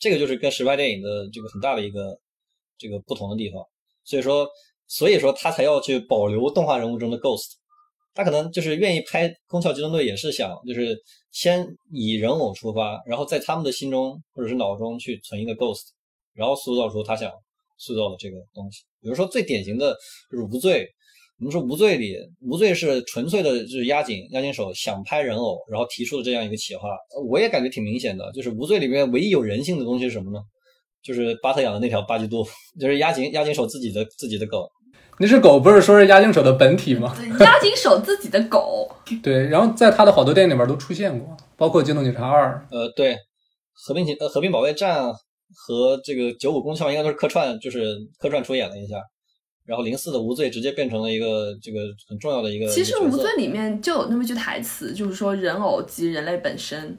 [0.00, 2.18] 这个就是跟实拍电影的这个很大的一个
[2.78, 3.62] 这个不同的地方，
[4.02, 4.48] 所以说，
[4.88, 7.52] 所以说他才要去保留动画人物中的 ghost，
[8.14, 10.98] 他可能就是愿意拍《空壳机动队》，也是想就是
[11.30, 15.88] 先以人偶出发，然后在他们的心中或者是脑中去存一个 ghost，
[16.32, 17.30] 然后塑造出他想
[17.78, 18.82] 塑造的这个东西。
[19.00, 19.94] 比如说最典型的
[20.32, 20.88] 就是无罪。
[21.40, 26.90] 我们说无罪里，无罪是纯粹的，就是押井押井守想拍人偶，然后提出的这样一个企划。
[27.30, 30.38] 我也感觉挺明显的，就是无罪里面唯一有人性的东西是什么呢？
[31.02, 32.46] 就是巴特养的那条巴基杜，
[32.78, 34.68] 就是押井押井守自己的自己的狗。
[35.18, 37.16] 那只狗，不是说是押井守的本体吗？
[37.40, 38.86] 押井守自己的狗。
[39.22, 42.66] 对，然后在他的好多电影里面都出现过，包括《机动警察二》。
[42.74, 43.16] 呃，对，
[43.72, 45.10] 和平警呃和平保卫战
[45.54, 48.96] 和这个九五宫壳应该都是客串，就是客串出演了一下。
[49.70, 52.66] 然后零四的无罪直接变成了一个这个很重要的一个。
[52.66, 56.98] 其实无罪里面就有那么一句台词，就是说人偶及人类本身，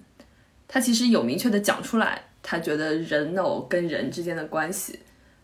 [0.70, 4.98] 他其实有明确的讲出来，他觉得人偶跟人之间的关系。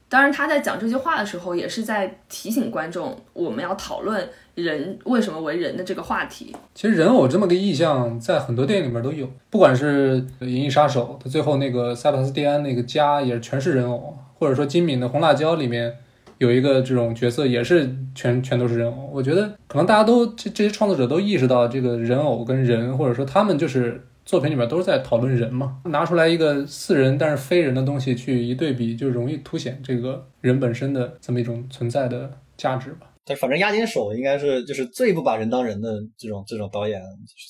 [0.08, 4.26] 当然他在讲这句话的时候，也是在提醒观众，我们要讨论
[4.56, 6.56] 人为什么为人的这个话题。
[6.74, 15.98] 其实人偶这么个意象，在很多电影里面都有，不管是《银翼杀手》他最后那个塞巴斯蒂安那个家，也全是人偶，或者说金敏的《红辣椒》里面。
[16.40, 33.08] 有一个这种角色也是全全都是人偶，我觉得可能大家都这这些创作者都意识到这个人偶跟人，或者说他们就是作品里面都是在讨论人嘛，拿出来一个似人但是非人的东西去一对比，就容易凸显这个人本身的这么一种存在的价值吧。
[33.26, 37.02] 对，反正押金手应该是就是最不把人当人的这种这种导演，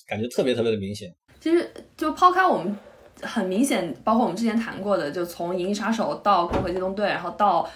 [0.08, 1.14] 感觉特别特别的明显。
[1.42, 2.74] 其实就抛开我们
[3.22, 7.68] 很明显，包括我们之前谈过的，就从《银翼杀手》到《攻壳机动队》，然后到。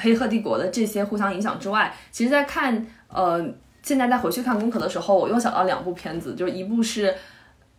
[0.00, 3.44] 黑客帝国的这些互相影响之外，其实，在看呃，
[3.82, 7.14] 现在再回去看功课的时候，我又想到两部片子，就是一部是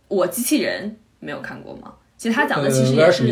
[0.06, 1.94] 我机器人，没有看过吗？
[2.18, 3.24] 其实他讲的其实也是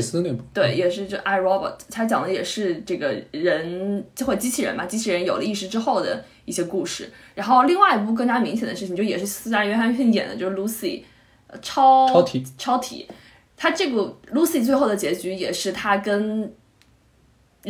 [0.54, 7.10] 对，也是就 I Robot，他讲的也是这个人或机器人嘛，机器人有了意识之后的一些故事。
[7.34, 11.02] 然后另外一部更加明显的事情，就也是斯嘉约翰逊演的，就是 Lucy，
[11.60, 13.06] 超超体超体，
[13.58, 16.50] 他这个 Lucy 最后的结局也是他跟。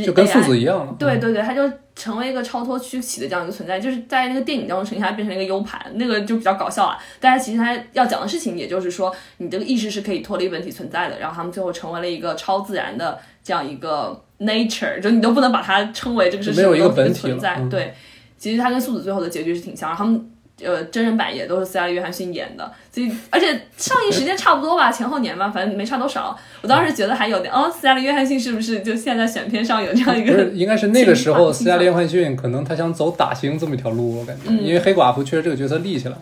[0.04, 0.94] 就跟父子一样了。
[0.98, 1.62] 对对对，他就
[1.94, 6.98] 成为一个超脱躯体的这样一个存在，就是在那个电影当中呈现它变成了一个 U 盘，那个就比较搞笑啊。
[7.20, 17.56] 但是其实他要讲的事情，也就是说你这个意识是可以脱离本体存在的，然后他们最后成为了一个超自然的这样一个 nature，就你都不能把它称为这个是没有一个本体存在。
[17.58, 17.94] 嗯对，
[18.36, 20.30] 其实它跟素子最后的结局是挺像，他们。
[20.64, 26.36] 呃，真人版也都是斯嘉丽·约翰逊演的，所以而且上映时间差不多吧，前后年吧，反正没差多少。
[26.62, 30.32] 我当时觉得还有点，哦，斯嘉丽·约翰逊是不是就现在选片上有这样一个？
[30.32, 36.20] 不是，应该是那个时候，斯嘉丽·约翰逊可能他想走打星这么一条路，我感觉，嗯因为黑寡妇确实这个角色立起来了，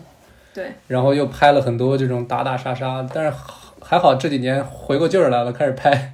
[0.53, 3.35] 对，然后又拍了很多这种打打杀杀，但是
[3.81, 6.13] 还好这几年回过劲儿来了，开始拍，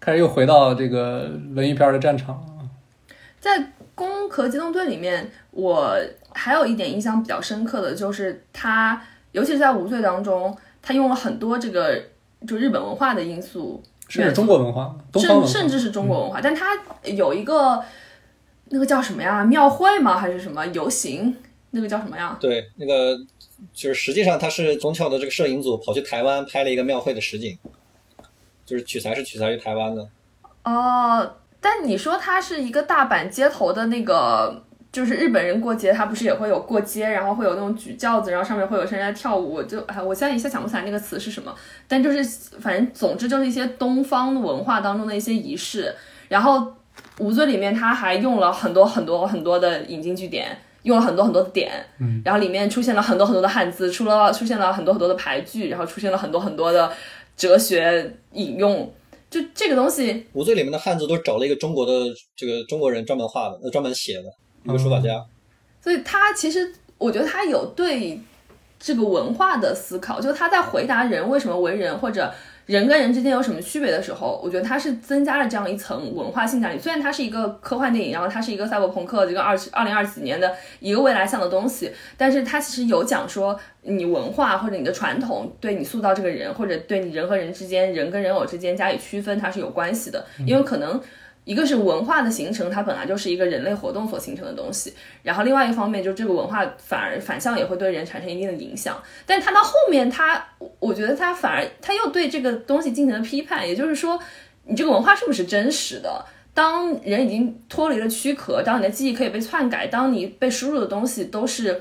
[0.00, 2.44] 开始又回到这个文艺片的战场。
[3.38, 3.58] 在
[3.94, 5.96] 《攻壳机动队》里面，我
[6.36, 9.02] 还有一点印象比较深刻的就是他，
[9.32, 12.00] 尤其是在《无罪》当中，他用了很多这个
[12.46, 17.82] 就日本文化的因素，甚至中国文化、东方文化，甚甚至是中国文化，但他有一个
[18.66, 19.42] 那个叫什么呀？
[19.44, 20.18] 庙会吗？
[20.18, 21.34] 还是什么游行？
[21.70, 22.36] 那个叫什么呀？
[22.40, 23.18] 对，那个
[23.72, 27.58] 就是实际上他是宗教的这个摄影组跑去台湾拍了一个庙会的实景，
[28.64, 30.08] 就是取材是取材于台湾的。
[30.64, 34.64] 哦，但你说它是一个大阪街头的那个，
[34.96, 41.54] 就是日本人过节，他不是也会有过街，然后会有那种举轿子，然后上面会有些人在跳舞，就哎，我现在一下想不起来那个词是什么，
[41.86, 42.24] 但就是
[42.58, 45.94] 反正总之就是一些东方文化当中的一些仪式。
[46.28, 46.58] 然后
[47.18, 50.56] 《无罪》里面他还用了很多很多很多的引经据典。
[50.82, 56.92] 用了很多很多的点，嗯，然后里面出现了很多很多的汉字，出了出现了很多很多的排句，然后出现了很多很多的
[57.36, 58.88] 哲学引用，
[59.28, 61.92] 就这个东西，无罪里面的汉字都是找了一个中国的
[62.36, 64.32] 这个中国人专门画的，呃，专门写的
[64.66, 65.24] 一个书法家。
[65.80, 68.20] 所以他其实我觉得他有对
[68.78, 72.32] 这个文化的思考，就他在回答人为什么为人或者
[72.66, 76.78] 人跟人之间有什么区别的时候，我觉得他是增加了这样一层文化性在里。
[76.78, 91.00] 虽然它是一个科幻电影，然后它是一个赛博朋克这个二二零二几年的一个未来向的东西，但是它其实有讲说你文化或者你的传统对你塑造这个人，或者对你人和人之间、人跟人偶之间加以区分，它是有关系的，因为可能。
[91.46, 94.92] 一个是文化的形成，它本来就是一个人类活动所形成的东西，
[95.22, 100.44] 然后另外一方面就是这个文化反而反向也会对人产生一定的影响，但它到后面它，
[100.80, 104.20] 我觉得它反而它又对这个东西进行了批判，也就是说，
[104.64, 106.24] 你这个文化是不是真实的？
[106.52, 111.80] 当人已经脱离了躯壳，当你的记忆可以被篡改，当你被输入的东西都是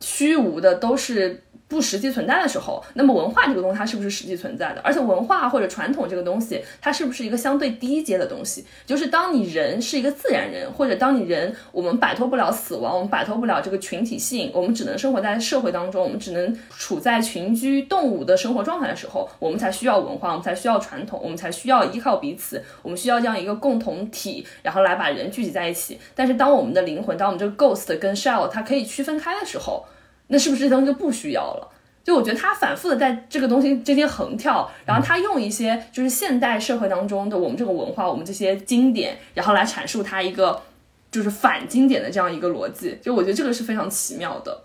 [0.00, 1.42] 虚无的，都是。
[1.70, 4.80] 不实际存在的时候，那么文化这个东西它是不是实际存在的？
[4.82, 8.66] 而且文化或者传统这个东西，它是不是一个相对低阶的东西？
[8.84, 26.00] 就是当你人是一个自然人，或者当你人我们摆脱不了死亡，我们摆脱不了这个群体性，我们只能生活在社会当中，我们只能处在群居动物的生活状态的时候，我们才需要文化，我们才需要传统，我们才需要依靠彼此，我们需要这样一个共同体，然后来把人聚集在一起。
[26.16, 29.84] 但是当我们的灵魂，当我们这个 ghost 跟 shell 它可以区分开的时候，
[30.30, 31.68] 那是不是这东西就不需要了？
[32.02, 40.62] 就我觉得他反复的在这个东西之间横跳，然后他用一些就是现代社会当中的我们这个文化，我们这些经典，然后来阐述他一个
[41.10, 42.96] 就是反经典的这样一个逻辑。
[43.02, 44.62] 就我觉得这个是非常奇妙的。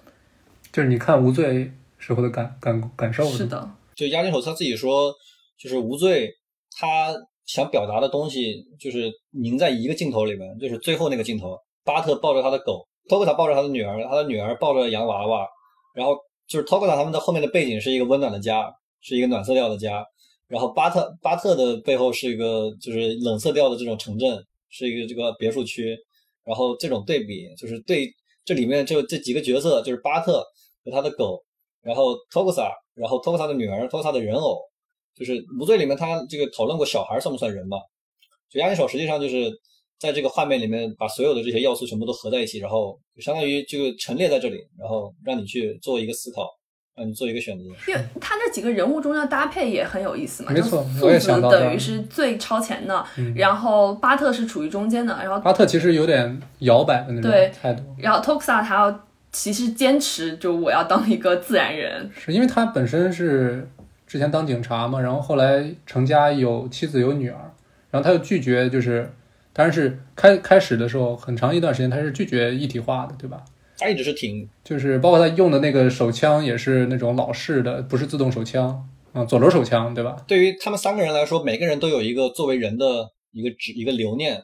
[0.72, 5.14] 就是你看无罪时候的感感感受是的，就押井守他自己说，
[5.58, 6.30] 就是无罪，
[6.78, 7.14] 他
[7.46, 15.48] 想表达的东西就是凝在一个镜头里面，就是最后那个镜头，巴特抱着他的狗，托克塔抱着他的女儿，他的女儿抱着洋娃娃，
[15.94, 16.16] 然后。
[16.48, 18.72] 就是托克塔他们的后面的背景是一个温暖的家，
[19.02, 20.06] 是一个暖色调的家。
[20.48, 25.98] 然后巴特巴特的背后是一个就是冷色调的这种城镇，是一个这个别墅区。
[26.44, 28.08] 然后这种对比，就是对
[28.46, 30.46] 这里面就这几个角色，就是巴特
[30.84, 31.44] 和他的狗，
[31.82, 34.62] 然后托克萨，然后托克萨的女儿，托克萨的人偶，
[35.16, 37.80] 就是无罪里面他这个讨论过小孩算不算人嘛？
[38.52, 39.52] 就押井守实际上就是
[40.06, 43.00] 在这个画面里面把所有的这些要素全部都合在一起，然后。
[43.16, 46.50] 就相当于就陈列在这里，然后让你去做一个思考，
[46.98, 47.64] 让你做一个选择。
[47.88, 50.52] 因为他那几个人物中的搭配也很有意思嘛。
[50.52, 57.84] 没错，素子等于是最超前的，嗯、然后巴特是处于中间的，然后巴特其实有点摇摆的那种态度。
[57.98, 63.66] 然后托克萨他要其实坚持，就我要当一个自然人，是因为他本身是
[64.06, 67.54] 之前当警察嘛，然后后来成家有妻子有女儿，
[67.92, 69.10] 然后他又拒绝就是。
[69.58, 73.42] 当然是开开始的时候，很长一段时间他是拒绝一体化的，对吧？
[73.78, 80.22] 他一直是挺，就是包括他用的那个手枪也是那种老式的，不是自动手枪，嗯，左轮手枪，对吧？
[80.28, 84.44] 对于他们三个人来说，每个人都有一个作为人的一个指一个留念。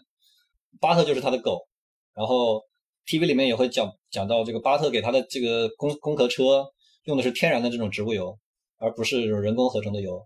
[0.80, 1.68] 巴特就是他的狗，
[2.16, 2.64] 然后
[3.06, 6.66] TV 里面也会讲讲到这个巴特给他的这个工工壳车
[7.04, 8.38] 用的是天然的这种植物油，
[8.80, 10.26] 而不是人工合成的油。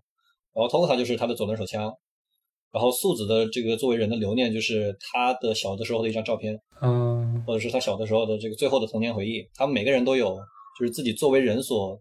[0.54, 1.92] 然后托克塔就是他的左轮手枪。
[2.76, 9.42] 然后素子的这个作为人的留念，就是他的小的时候的一张照片，嗯或者是他小的时候的这个最后的童年回忆。
[9.54, 10.36] 他们每个人都有，
[10.78, 11.98] 就是自己作为人所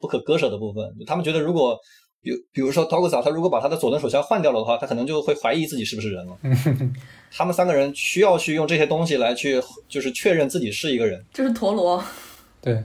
[0.00, 0.92] 不可割舍的部分。
[1.06, 1.78] 他们觉得，如果
[2.20, 6.36] 比比如说 Togusa，他如果把他的左轮手枪换掉了的话，他可能就会怀疑自己是不是人了。
[7.30, 11.24] 他们三个人需要去用这些东西来去，就是确认自己是一个人。
[11.32, 12.02] 就是陀螺。
[12.60, 12.84] 对，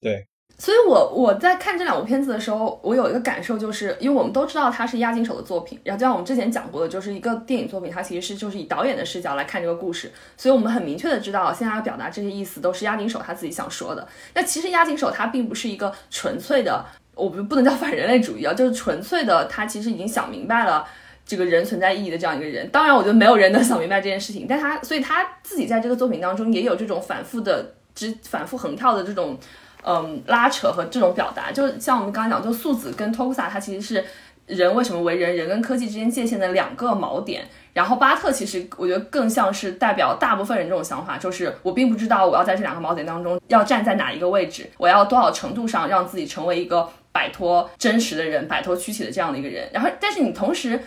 [0.00, 0.26] 对，
[0.60, 14.06] 所以我我在看这两部片子的时候，我有一个感受，就是因为我们都知道它是押井守的作品，然后就像我们之前讲过的，就是一个电影作品，它其实是就是以导演的视角来看这个故事，所以我们很明确的知道，现在要表达这些意思都是押井守他自己想说的。
[14.34, 16.84] 那其实押井守他并不是一个纯粹的，
[17.14, 20.86] 我不不能叫反人类主义啊，就是纯粹的，他其实已经想明白了。
[21.24, 29.38] 这个人存在意义的这样一个人，当然我觉得没有人能想明白这件事情，但他所以他自己在这个作品当中也有这种反复的、之反复横跳的这种
[29.82, 34.04] 嗯拉扯和这种表达，就像我们刚刚讲，就素子跟 Tokusa，它其实是
[34.46, 37.44] 人为什么为人，人跟科技之间界限的两个锚点。
[37.72, 49.68] 然后巴特其实我觉得更像是代表大部分人这种想法，就是我并不知道我要在这两个锚点当中要站在哪一个位置，我要多少程度上让自己成为一个摆脱真实的人、摆脱躯体的这样的一个人。
[49.72, 50.80] 然后，但是你同时。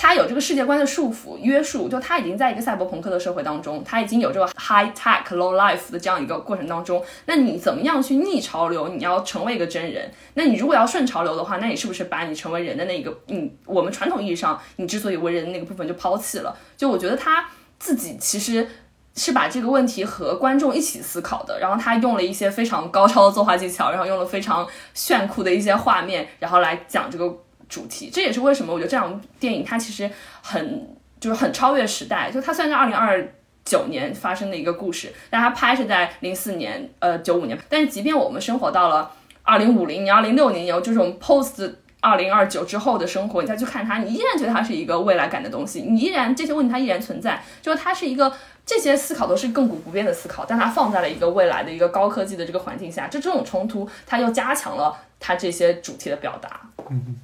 [0.00, 7.04] 他有这个世界观的束缚约束，就他已经在一个赛博朋克的社会当中，他已经有这个 high tech low life 的这样一个过程当中。
[7.26, 8.88] 那你怎么样去逆潮流？
[8.90, 10.08] 你要成为一个真人。
[10.34, 16.56] 那你如果要顺潮流的话，那你是不是把你成为人的那一个，嗯，我们传统意义上你之所以为人的那个部分就抛弃了？
[16.76, 17.48] 就我觉得他
[17.80, 18.68] 自己其实
[19.16, 21.58] 是把这个问题和观众一起思考的。
[21.58, 24.64] 然后他用了一些非常高超的作画技巧，然后用了非常
[24.94, 27.36] 炫酷的一些画面，然后来讲这个。
[27.68, 30.10] 主题，这也是为什么我觉得这样电影它其实
[30.42, 30.88] 很
[31.20, 32.30] 就是很超越时代。
[32.30, 33.28] 就它虽然是二零二
[33.64, 37.58] 九年发生的一个故事，但它拍是在零四年，呃九五年。
[37.68, 39.10] 但是即便我们生活到了
[39.42, 45.82] 二零五零年、二零六零年，有这种 post 二零二九之后的生活，你再去看它，你依然觉得它是一个未来感的东西。
[45.82, 48.32] 你依然这些问题它依然存在，就是它是一个
[48.64, 56.60] 这些思考都是亘古不变的思考，但它放在了一个未来的一个高科技的这个环境下，就这种冲突，它又加强了它这些主题的表达。
[56.88, 57.16] 嗯。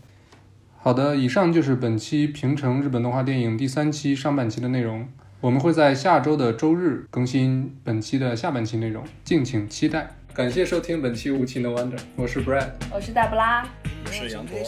[0.85, 5.09] 好的，以上就是本期平成日本动画电影第三期上半期的内容。
[5.40, 10.11] 我们会在下周的周日更新本期的下半期内容，敬请期待。
[10.35, 13.66] 感谢收听本期无情的 Wonder，我是 Brad，我是黛布拉，
[14.05, 14.59] 我是杨博，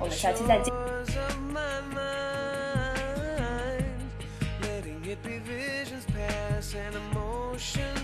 [0.00, 0.74] 我们下期再见。
[4.60, 8.03] Letting it be visions pass and emotions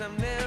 [0.00, 0.43] I'm never